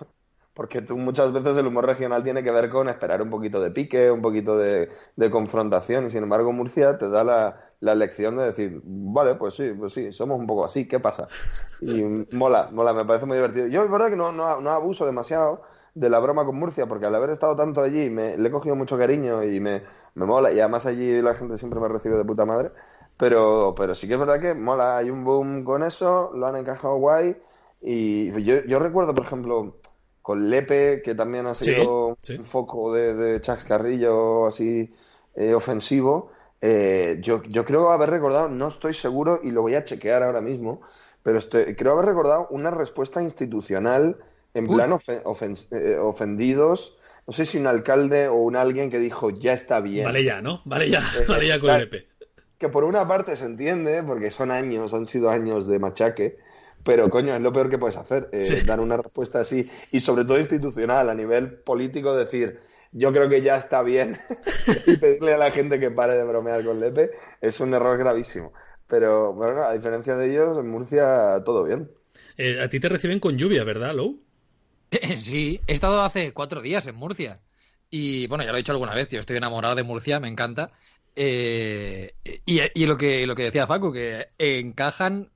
[0.55, 3.70] porque tú muchas veces el humor regional tiene que ver con esperar un poquito de
[3.70, 8.36] pique, un poquito de, de confrontación, y sin embargo Murcia te da la, la lección
[8.36, 11.28] de decir, vale, pues sí, pues sí, somos un poco así, ¿qué pasa?
[11.80, 12.02] Y
[12.32, 13.66] mola, mola, me parece muy divertido.
[13.66, 15.62] Yo es verdad que no, no, no abuso demasiado
[15.94, 18.76] de la broma con Murcia, porque al haber estado tanto allí me, le he cogido
[18.76, 19.82] mucho cariño y me,
[20.14, 20.52] me mola.
[20.52, 22.72] Y además allí la gente siempre me recibe de puta madre.
[23.16, 26.57] Pero, pero sí que es verdad que mola, hay un boom con eso, lo han
[26.57, 27.36] encajado guay.
[27.80, 29.76] Y yo, yo recuerdo, por ejemplo,
[30.25, 34.91] con Lepe, que también ha sido un foco de, de chascarrillo así
[35.37, 36.33] eh, ofensivo.
[36.62, 40.41] Eh, yo, yo creo haber recordado, no estoy seguro y lo voy a chequear ahora
[40.41, 40.81] mismo,
[41.22, 44.16] pero estoy, creo haber recordado una respuesta institucional
[44.55, 46.97] en plan eh, ofendidos.
[47.27, 50.07] No sé si un alcalde o un alguien que dijo ya está bien.
[50.07, 50.62] Vale ya, ¿no?
[50.64, 52.07] Vale ya, vale ya con Lepe
[52.57, 56.39] que por una parte se entiende, porque son años, han sido años de machaque,
[56.85, 60.24] pero coño, es lo peor que puedes hacer, eh, dar una respuesta así, y sobre
[60.24, 62.61] todo institucional, a nivel político, decir,
[62.93, 64.18] yo creo que ya está bien,
[64.87, 67.11] y pedirle a la gente que pare de bromear con Lepe,
[67.41, 68.53] es un error gravísimo.
[68.87, 71.91] Pero bueno, a diferencia de ellos, en Murcia todo bien.
[72.37, 74.20] Eh, a ti te reciben con lluvia, ¿verdad, Lou?
[75.16, 77.41] Sí, he estado hace cuatro días en Murcia.
[77.91, 80.70] Y bueno, ya lo he dicho alguna vez, yo estoy enamorado de Murcia, me encanta.
[81.16, 82.14] Eh,
[82.45, 85.30] y, lo que lo que decía Facu, que encajan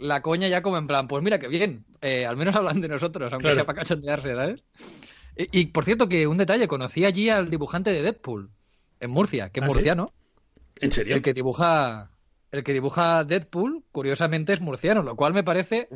[0.00, 2.88] la coña ya como en plan, pues mira que bien, eh, al menos hablan de
[2.88, 4.62] nosotros, aunque sea para cachondearse, ¿sabes?
[5.36, 8.50] Y, por cierto, que un detalle, conocí allí al dibujante de Deadpool,
[8.98, 10.12] en Murcia, que es ¿Ah, murciano.
[10.80, 11.16] ¿En serio?
[11.16, 12.10] El que dibuja
[12.52, 15.88] el que dibuja Deadpool, curiosamente, es murciano, lo cual me parece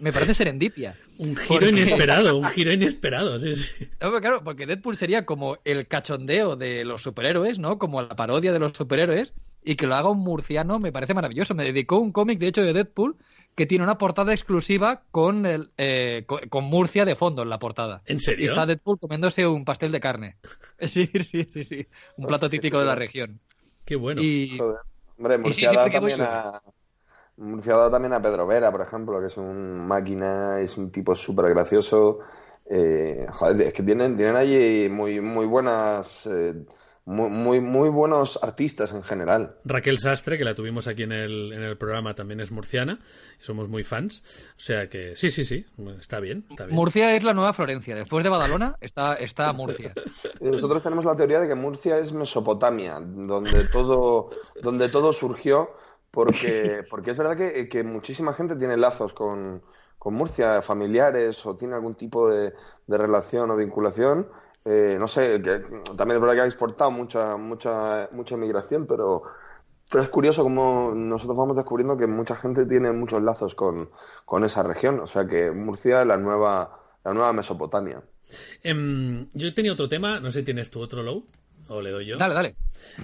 [0.00, 0.96] me parece serendipia.
[1.18, 3.88] Un giro inesperado, un giro inesperado, sí, sí.
[3.98, 7.78] claro, porque Deadpool sería como el cachondeo de los superhéroes, ¿no?
[7.78, 11.54] Como la parodia de los superhéroes, y que lo haga un murciano me parece maravilloso.
[11.54, 13.16] Me dedicó un cómic, de hecho, de Deadpool,
[13.54, 18.02] que tiene una portada exclusiva con, el, eh, con, Murcia de fondo en la portada.
[18.06, 18.44] ¿En serio?
[18.44, 20.36] Y está Deadpool comiéndose un pastel de carne.
[20.80, 21.86] Sí, sí, sí, sí.
[22.16, 23.38] Un plato típico de la región.
[23.84, 24.22] Qué bueno.
[24.22, 24.58] Y...
[25.18, 26.62] Hombre, Murcia también a
[27.40, 30.90] Murcia ha dado también a Pedro Vera, por ejemplo, que es un máquina, es un
[30.92, 32.18] tipo súper gracioso.
[32.66, 36.26] Eh, joder, es que tienen, tienen allí muy, muy buenas.
[36.26, 36.54] Eh,
[37.04, 39.56] muy, muy, buenos artistas en general.
[39.64, 43.00] Raquel Sastre, que la tuvimos aquí en el, en el programa, también es murciana
[43.40, 44.22] y somos muy fans.
[44.56, 45.66] O sea que sí, sí, sí,
[45.98, 46.76] está bien, está bien.
[46.76, 47.96] Murcia es la nueva Florencia.
[47.96, 49.92] Después de Badalona está, está Murcia.
[50.40, 54.30] Nosotros tenemos la teoría de que Murcia es Mesopotamia, donde todo,
[54.62, 55.70] donde todo surgió
[56.10, 59.62] porque, porque es verdad que, que muchísima gente tiene lazos con,
[59.98, 62.52] con, Murcia, familiares o tiene algún tipo de,
[62.86, 64.28] de relación o vinculación.
[64.64, 65.62] Eh, no sé, que,
[65.96, 69.22] también es verdad que ha exportado mucha, mucha, mucha inmigración, pero,
[69.90, 73.90] pero es curioso como nosotros vamos descubriendo que mucha gente tiene muchos lazos con,
[74.24, 75.00] con esa región.
[75.00, 78.02] O sea que Murcia es la nueva, la nueva Mesopotamia.
[78.62, 81.26] Em, yo tenía otro tema, no sé si tienes tu otro low.
[81.68, 82.16] ¿O le doy yo?
[82.16, 82.56] Dale, dale.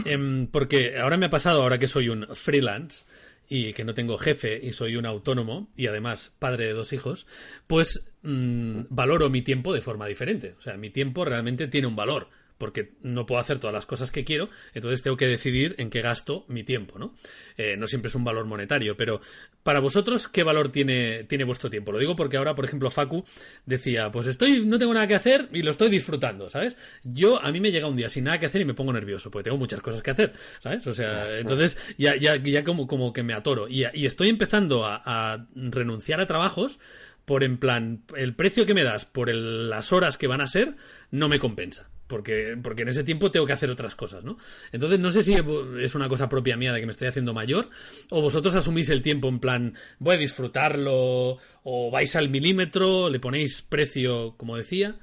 [0.04, 3.04] Em, porque ahora me ha pasado, ahora que soy un freelance
[3.48, 7.26] y que no tengo jefe y soy un autónomo y además padre de dos hijos,
[7.66, 10.54] pues mm, valoro mi tiempo de forma diferente.
[10.58, 12.28] O sea, mi tiempo realmente tiene un valor
[12.58, 16.00] porque no puedo hacer todas las cosas que quiero, entonces tengo que decidir en qué
[16.00, 17.14] gasto mi tiempo, ¿no?
[17.56, 19.20] Eh, no siempre es un valor monetario, pero
[19.62, 21.92] para vosotros, ¿qué valor tiene, tiene vuestro tiempo?
[21.92, 23.24] Lo digo porque ahora, por ejemplo, Facu
[23.66, 26.76] decía, pues estoy, no tengo nada que hacer y lo estoy disfrutando, ¿sabes?
[27.04, 29.30] Yo, a mí me llega un día sin nada que hacer y me pongo nervioso,
[29.30, 30.86] porque tengo muchas cosas que hacer, ¿sabes?
[30.86, 33.68] O sea, entonces ya, ya, ya como, como que me atoro.
[33.68, 36.78] Y, y estoy empezando a, a renunciar a trabajos
[37.24, 40.76] por en plan, el precio que me das por las horas que van a ser,
[41.10, 44.38] no me compensa porque, porque en ese tiempo tengo que hacer otras cosas, ¿no?
[44.72, 45.34] Entonces no sé si
[45.80, 47.68] es una cosa propia mía de que me estoy haciendo mayor,
[48.10, 53.20] o vosotros asumís el tiempo en plan, voy a disfrutarlo, o vais al milímetro, le
[53.20, 54.98] ponéis precio, como decía,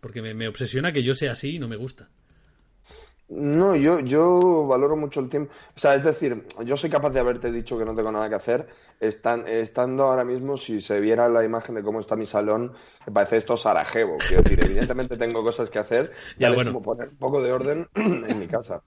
[0.00, 2.08] porque me, me obsesiona que yo sea así y no me gusta.
[3.30, 5.52] No, yo, yo valoro mucho el tiempo.
[5.76, 8.34] O sea, es decir, yo soy capaz de haberte dicho que no tengo nada que
[8.34, 8.68] hacer.
[8.98, 12.72] estando ahora mismo, si se viera la imagen de cómo está mi salón,
[13.06, 14.16] me parece esto Sarajevo.
[14.18, 16.12] Quiero decir, evidentemente tengo cosas que hacer.
[16.38, 16.72] Ya, bueno.
[16.72, 18.82] como poner un poco de orden en mi casa.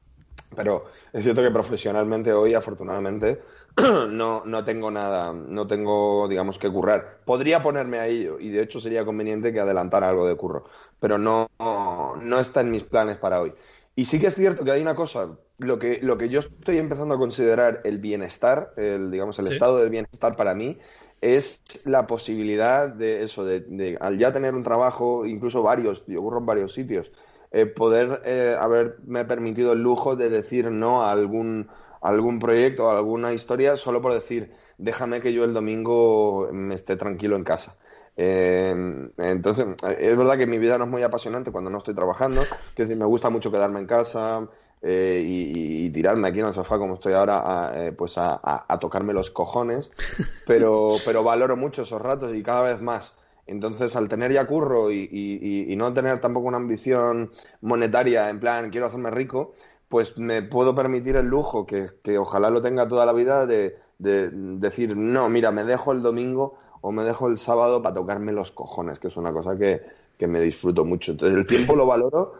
[0.55, 3.39] Pero es cierto que profesionalmente hoy, afortunadamente,
[4.09, 7.19] no, no tengo nada, no tengo, digamos, que currar.
[7.25, 10.65] Podría ponerme a ello y de hecho sería conveniente que adelantara algo de curro,
[10.99, 13.53] pero no, no está en mis planes para hoy.
[13.95, 16.79] Y sí que es cierto que hay una cosa, lo que, lo que yo estoy
[16.79, 20.79] empezando a considerar el bienestar, el, digamos, el estado del bienestar para mí,
[21.21, 26.39] es la posibilidad de eso, de, al ya tener un trabajo, incluso varios, yo ocurro
[26.39, 27.11] en varios sitios,
[27.51, 31.69] eh, poder eh, haberme permitido el lujo de decir no a algún,
[32.01, 36.95] algún proyecto, a alguna historia, solo por decir, déjame que yo el domingo me esté
[36.97, 37.77] tranquilo en casa.
[38.16, 39.66] Eh, entonces,
[39.99, 42.41] es verdad que mi vida no es muy apasionante cuando no estoy trabajando,
[42.76, 44.47] que me gusta mucho quedarme en casa
[44.82, 49.14] eh, y, tirarme aquí en el sofá como estoy ahora, a, eh, pues a, tocarme
[49.14, 49.91] los cojones,
[50.47, 53.18] pero, pero valoro mucho esos ratos y cada vez más.
[53.45, 58.88] Entonces, al tener ya curro y, no tener tampoco una ambición monetaria, en plan, quiero
[58.88, 59.53] hacerme rico,
[59.89, 64.97] pues me puedo permitir el lujo, que, ojalá lo tenga toda la vida, de, decir,
[64.97, 68.99] no, mira, me dejo el domingo o me dejo el sábado para tocarme los cojones,
[68.99, 69.81] que es una cosa que,
[70.27, 71.11] me disfruto mucho.
[71.11, 72.34] Entonces, el tiempo lo valoro.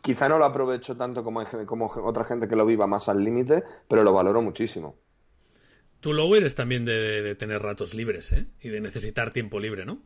[0.00, 3.64] Quizá no lo aprovecho tanto como, como otra gente que lo viva más al límite,
[3.88, 4.94] pero lo valoro muchísimo.
[6.00, 8.46] Tú luego eres también de, tener ratos libres, ¿eh?
[8.60, 9.98] Y de necesitar tiempo libre, ¿no?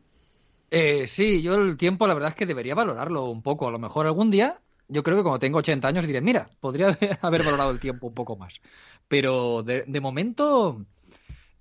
[0.71, 3.67] Eh, sí, yo el tiempo la verdad es que debería valorarlo un poco.
[3.67, 6.97] A lo mejor algún día, yo creo que cuando tengo 80 años diré, mira, podría
[7.21, 8.61] haber valorado el tiempo un poco más.
[9.07, 10.85] Pero de, momento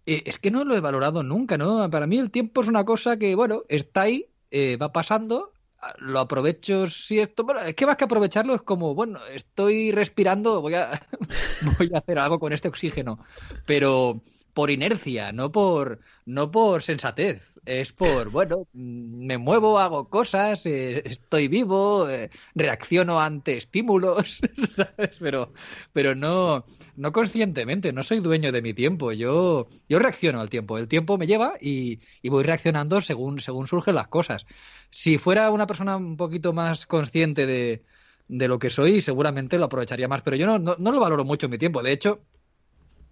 [0.07, 1.89] eh, es que no lo he valorado nunca, ¿no?
[1.91, 5.53] Para mí el tiempo es una cosa que, bueno, está ahí, eh, va pasando,
[5.99, 10.61] lo aprovecho si esto bueno es que más que aprovecharlo es como bueno estoy respirando
[10.61, 11.01] voy a
[11.79, 13.19] voy a hacer algo con este oxígeno
[13.67, 14.21] pero
[14.55, 21.03] por inercia no por no por sensatez es por bueno me muevo hago cosas eh,
[21.05, 24.41] estoy vivo eh, reacciono ante estímulos
[24.71, 25.53] sabes pero
[25.93, 26.65] pero no
[26.97, 31.19] no conscientemente no soy dueño de mi tiempo yo yo reacciono al tiempo el tiempo
[31.19, 34.47] me lleva y, y voy reaccionando según según surgen las cosas
[34.91, 40.09] si fuera una persona un poquito más consciente de, lo que soy, seguramente lo aprovecharía
[40.09, 40.23] más.
[40.23, 41.83] Pero yo no, no, lo valoro mucho en mi tiempo.
[41.83, 42.21] De hecho,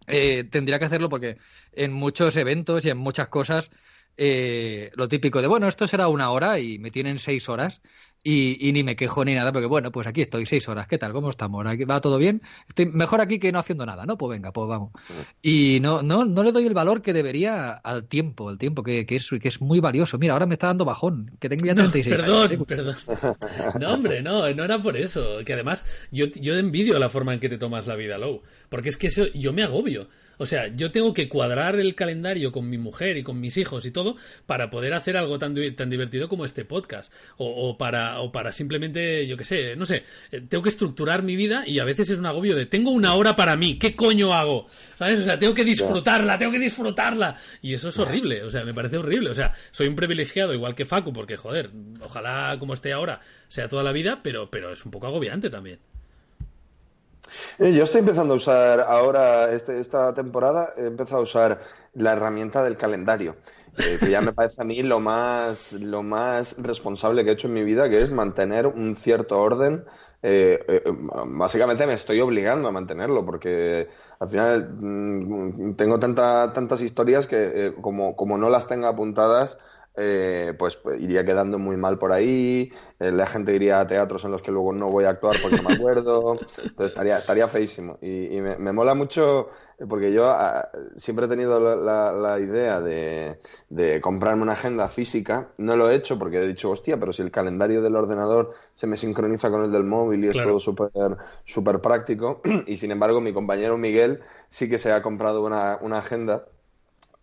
[0.08, 1.38] eh, tendría que hacerlo porque
[1.72, 3.70] en muchos eventos y en muchas cosas,
[4.16, 7.82] eh, lo típico de, bueno, esto será una hora y me tienen seis horas
[8.24, 11.12] y, ni me quejo ni nada, porque bueno, pues aquí estoy seis horas, ¿qué tal?
[11.12, 11.64] ¿Cómo estamos?
[11.64, 12.42] ¿Va todo bien?
[12.68, 14.18] Estoy mejor aquí que no haciendo nada, ¿no?
[14.18, 14.92] Pues venga, pues vamos.
[15.40, 19.06] Y no, no, no le doy el valor que debería al tiempo, el tiempo que,
[19.06, 20.18] que, es, que es muy valioso.
[20.18, 22.66] Mira, ahora me está dando bajón, que tengo ya 36 perdón, años.
[22.66, 22.96] Perdón,
[23.80, 25.38] No, hombre, no, no era por eso.
[25.44, 28.42] Que además yo, yo envidio la forma en que te tomas la vida, Low.
[28.68, 30.08] Porque es que eso, yo me agobio.
[30.38, 33.84] O sea, yo tengo que cuadrar el calendario con mi mujer y con mis hijos
[33.84, 34.16] y todo
[34.46, 37.12] para poder hacer algo tan, tan divertido como este podcast.
[37.36, 41.36] O, para, o para simplemente, yo qué sé, no sé, eh, tengo que estructurar mi
[41.36, 44.32] vida y a veces es un agobio de tengo una hora para mí, ¿qué coño
[44.32, 44.68] hago?
[44.96, 45.20] ¿Sabes?
[45.20, 47.36] O sea, tengo que disfrutarla, tengo que disfrutarla.
[47.60, 49.30] Y eso es horrible, o sea, me parece horrible.
[49.30, 51.70] O sea, soy un privilegiado igual que Facu, porque joder,
[52.00, 55.78] ojalá como esté ahora sea toda la vida, pero, pero es un poco agobiante también.
[57.58, 61.60] Eh, yo estoy empezando a usar ahora, este, esta temporada, he empezado a usar
[61.94, 63.36] la herramienta del calendario.
[63.76, 67.46] Eh, que ya me parece a mí lo más, lo más responsable que he hecho
[67.46, 69.84] en mi vida, que es mantener un cierto orden.
[70.20, 70.82] Eh,
[71.26, 77.74] básicamente me estoy obligando a mantenerlo, porque al final mm, tengo tanta, tantas historias que
[77.80, 79.58] como, como no las tenga apuntadas,
[79.96, 82.70] eh, pues, pues, iría quedando muy mal por ahí,
[83.00, 85.56] eh, la gente iría a teatros en los que luego no voy a actuar porque
[85.56, 87.98] no me acuerdo, entonces estaría, estaría feísimo.
[88.00, 89.48] Y, me, mola mucho
[89.88, 93.40] porque yo ah, siempre he tenido la, idea de,
[94.00, 97.32] comprarme una agenda física, no lo he hecho porque he dicho, hostia, pero si el
[97.32, 100.90] calendario del ordenador se me sincroniza con el del móvil y es todo súper
[101.44, 105.98] super práctico, y sin embargo mi compañero Miguel sí que se ha comprado una, una
[105.98, 106.44] agenda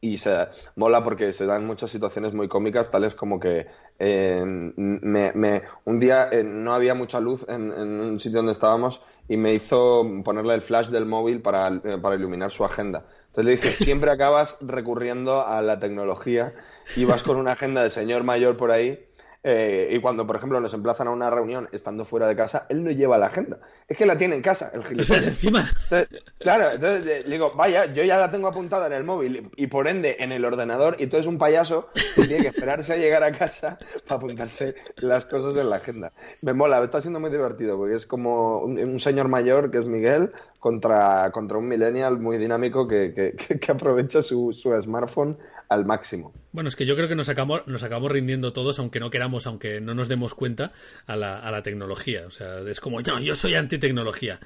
[0.02, 3.68] y se mola porque se dan muchas situaciones muy cómicas, tales como que
[3.98, 9.38] eh, me, un día eh, no había mucha luz en, un sitio donde estábamos y
[9.38, 13.06] me hizo ponerle el flash del móvil para, eh, para iluminar su agenda.
[13.28, 16.54] Entonces le dije, siempre acabas recurriendo a la tecnología
[16.96, 19.05] y vas con una agenda de señor mayor por ahí
[19.48, 22.84] eh, y cuando, por ejemplo, nos emplazan a una reunión estando fuera de casa, él
[22.84, 23.60] no lleva la agenda.
[23.88, 25.28] Es que la tiene en casa, el gilipollas.
[25.28, 25.70] encima...
[26.40, 29.88] claro, entonces le digo, vaya, yo ya la tengo apuntada en el móvil y por
[29.88, 33.22] ende en el ordenador y tú eres un payaso que tiene que esperarse a llegar
[33.22, 33.78] a casa
[34.08, 36.12] para apuntarse las cosas en la agenda.
[36.42, 40.32] Me mola, está siendo muy divertido porque es como un, señor mayor que es Miguel
[40.58, 45.38] contra, contra un millennial muy dinámico que, que, aprovecha su, su smartphone
[45.70, 46.34] al máximo.
[46.52, 49.35] Bueno, es que yo creo que nos acabamos, nos acabamos rindiendo todos, aunque no queramos,
[49.48, 50.72] aunque no nos demos cuenta,
[51.06, 52.26] a la, a la tecnología.
[52.28, 54.40] O sea, es como, yo, yo soy antitecnología.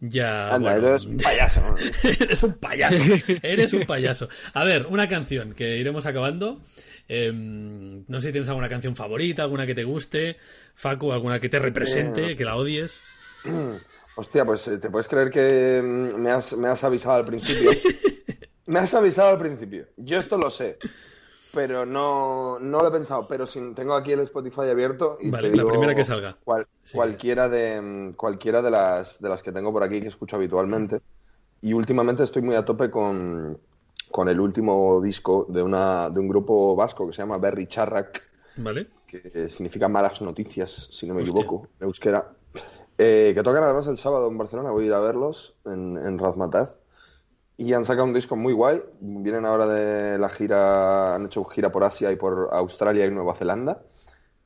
[0.00, 0.54] Ya.
[0.54, 1.60] Anda, eres un payaso.
[2.02, 2.96] eres un payaso.
[3.42, 4.28] Eres un payaso.
[4.54, 6.60] A ver, una canción que iremos acabando.
[7.08, 10.36] Em, no sé si tienes alguna canción favorita, alguna que te guste,
[10.74, 13.02] Facu, alguna que te represente, que la odies.
[14.16, 17.70] Hostia, pues eh, te puedes creer que mm, me has, me has avisado al principio.
[18.68, 19.86] Me has avisado al principio.
[19.96, 20.76] Yo esto lo sé.
[21.58, 23.26] Pero no, no lo he pensado.
[23.26, 25.18] Pero si tengo aquí el Spotify abierto.
[25.20, 26.36] Y vale, la primera que salga.
[26.94, 31.00] Cualquiera, de, cualquiera de, las, de las que tengo por aquí que escucho habitualmente.
[31.60, 33.58] Y últimamente estoy muy a tope con,
[34.12, 38.22] con el último disco de, una, de un grupo vasco que se llama Berry Charrak.
[38.58, 38.86] Vale.
[39.04, 42.34] Que significa malas noticias, si no me equivoco, euskera.
[42.96, 44.70] Eh, que tocan además el sábado en Barcelona.
[44.70, 46.70] Voy a ir a verlos en, en Razmataz.
[47.60, 48.80] Y han sacado un disco muy guay.
[49.00, 53.34] Vienen ahora de la gira, han hecho gira por Asia y por Australia y Nueva
[53.34, 53.82] Zelanda.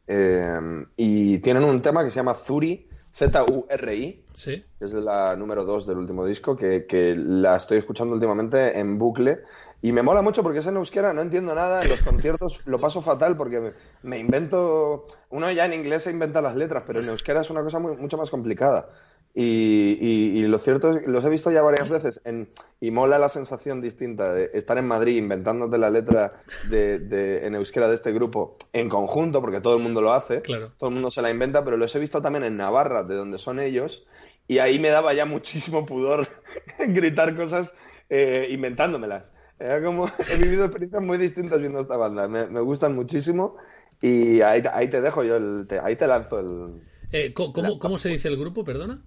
[0.07, 4.65] Eh, y tienen un tema que se llama Zuri, Z-U-R-I, Sí.
[4.79, 8.99] que es la número 2 del último disco, que, que la estoy escuchando últimamente en
[8.99, 9.41] bucle.
[9.83, 11.83] Y me mola mucho porque es en euskera, no entiendo nada.
[11.83, 13.71] En los conciertos lo paso fatal porque me,
[14.03, 15.05] me invento.
[15.29, 17.97] Uno ya en inglés se inventa las letras, pero en euskera es una cosa muy-
[17.99, 18.89] mucho más complicada.
[19.35, 22.49] Y, y- y lo cierto es que los he visto ya varias veces en-
[22.81, 26.33] y mola la sensación distinta de estar en Madrid inventándote la letra
[26.69, 30.43] de, de- en euskera de este grupo en conjunto, porque todo el mundo lo hace,
[30.43, 30.73] Claro.
[30.79, 33.39] todo el mundo se la inventa, pero los he visto también en Navarra, de donde
[33.39, 34.05] son ellos,
[34.49, 36.29] y ahí me daba ya muchísimo pudor
[36.89, 37.75] gritar cosas
[38.11, 39.25] eh, inventándomelas.
[39.59, 43.57] Era como, he vivido experiencias muy distintas viendo esta banda, me, me gustan muchísimo
[44.03, 46.83] y ahí, ahí te dejo yo, el, te- ahí te lanzo el...
[47.13, 49.03] Eh, ¿cómo, ¿Cómo se dice el grupo, perdona?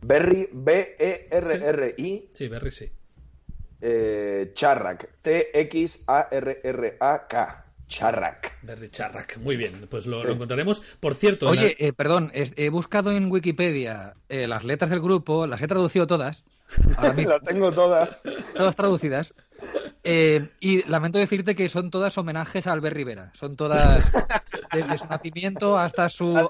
[0.00, 2.90] Berry, E B-E-R-R-I, Sí, Berry, sí.
[3.80, 5.08] eh, Charrak,
[6.40, 8.58] T-X-A-R-R-A-K, Charrak.
[8.62, 9.36] Berry Charrac.
[9.38, 10.80] Muy bien, pues lo, lo encontraremos.
[11.00, 15.46] Por cierto, Oye, la- eh, perdón, he buscado en Wikipedia eh, las letras del grupo,
[15.46, 16.44] las he traducido todas,
[16.96, 18.22] ahora mismo, Las tengo todas.
[18.54, 19.34] todas traducidas,
[20.04, 24.04] eh, y lamento decirte que son todas homenajes a Albert Rivera, son todas
[24.72, 26.48] desde su nacimiento hasta su...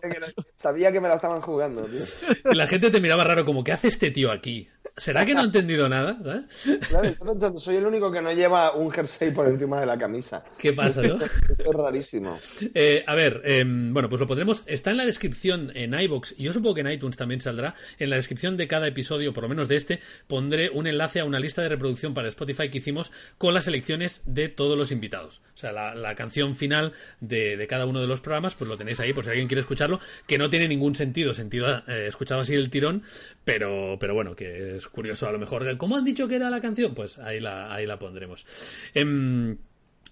[0.57, 2.53] Sabía que me la estaban jugando, tío.
[2.53, 4.69] la gente te miraba raro, como, ¿qué hace este tío aquí?
[4.99, 6.19] ¿Será que no ha entendido nada?
[6.23, 6.89] ¿sabes?
[6.89, 9.99] Claro, estoy pensando, soy el único que no lleva un jersey por encima de la
[9.99, 10.45] camisa.
[10.59, 11.15] ¿Qué pasa, no?
[11.17, 12.39] Esto es rarísimo.
[12.75, 14.63] Eh, a ver, em, bueno, pues lo pondremos.
[14.67, 17.75] Está en la descripción en iBox y yo supongo que en iTunes también saldrá.
[17.99, 21.25] En la descripción de cada episodio, por lo menos de este, pondré un enlace a
[21.25, 25.41] una lista de reproducción para Spotify que hicimos con las selecciones de todos los invitados.
[25.55, 28.77] O sea, la, la canción final de, de cada uno de los programas, pues lo
[28.77, 32.41] tenéis ahí por si alguien quiere escucharlo, que no tiene ningún sentido, sentido eh, escuchado
[32.41, 33.03] así el tirón,
[33.49, 35.75] pero, pero bueno, que es curioso a lo mejor.
[35.79, 36.95] ¿Cómo han dicho que era la canción?
[36.95, 38.45] Pues ahí la, ahí la pondremos.
[38.93, 39.53] Em,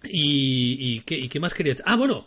[0.05, 1.85] y, y, ¿qué, y qué más quería decir?
[1.87, 2.27] Ah, bueno,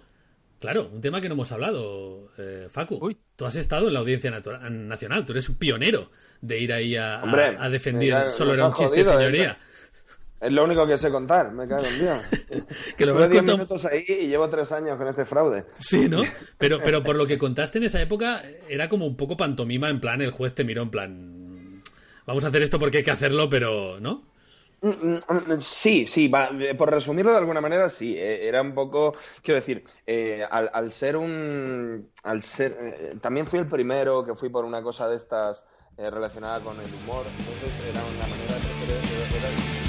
[0.59, 2.99] claro, un tema que no hemos hablado, eh, Facu.
[3.01, 3.17] Uy.
[3.35, 6.95] Tú has estado en la audiencia natura- nacional, tú eres un pionero de ir ahí
[6.95, 8.09] a, a- Hombre, a defender.
[8.09, 9.17] ya Solo era un chiste, jodido, ¿eh?
[9.17, 9.57] señoría.
[10.41, 12.17] Es lo único que sé contar, me cago en Dios.
[12.97, 15.65] Que lo Estuve habrás 10 contado- minutos ahí y llevo 3 años con este fraude.
[15.79, 16.23] Sí, ¿no?
[16.57, 19.99] Pero, pero por lo que contaste en esa época, era como un poco pantomima, en
[19.99, 21.81] plan, el juez te miró en plan.
[22.25, 23.99] Vamos a hacer esto porque hay que hacerlo, pero.
[23.99, 24.23] ¿No?
[24.81, 28.15] Mm, mm, mm, Sí, sí, va, eh, por resumirlo de alguna manera, sí.
[28.17, 29.13] eh, Era un poco,
[29.43, 34.35] quiero decir, eh, al, al ser un, al ser, eh, también fui el primero que
[34.35, 35.65] fui por una cosa de estas
[35.97, 39.88] eh, relacionada con el humor, entonces era una manera de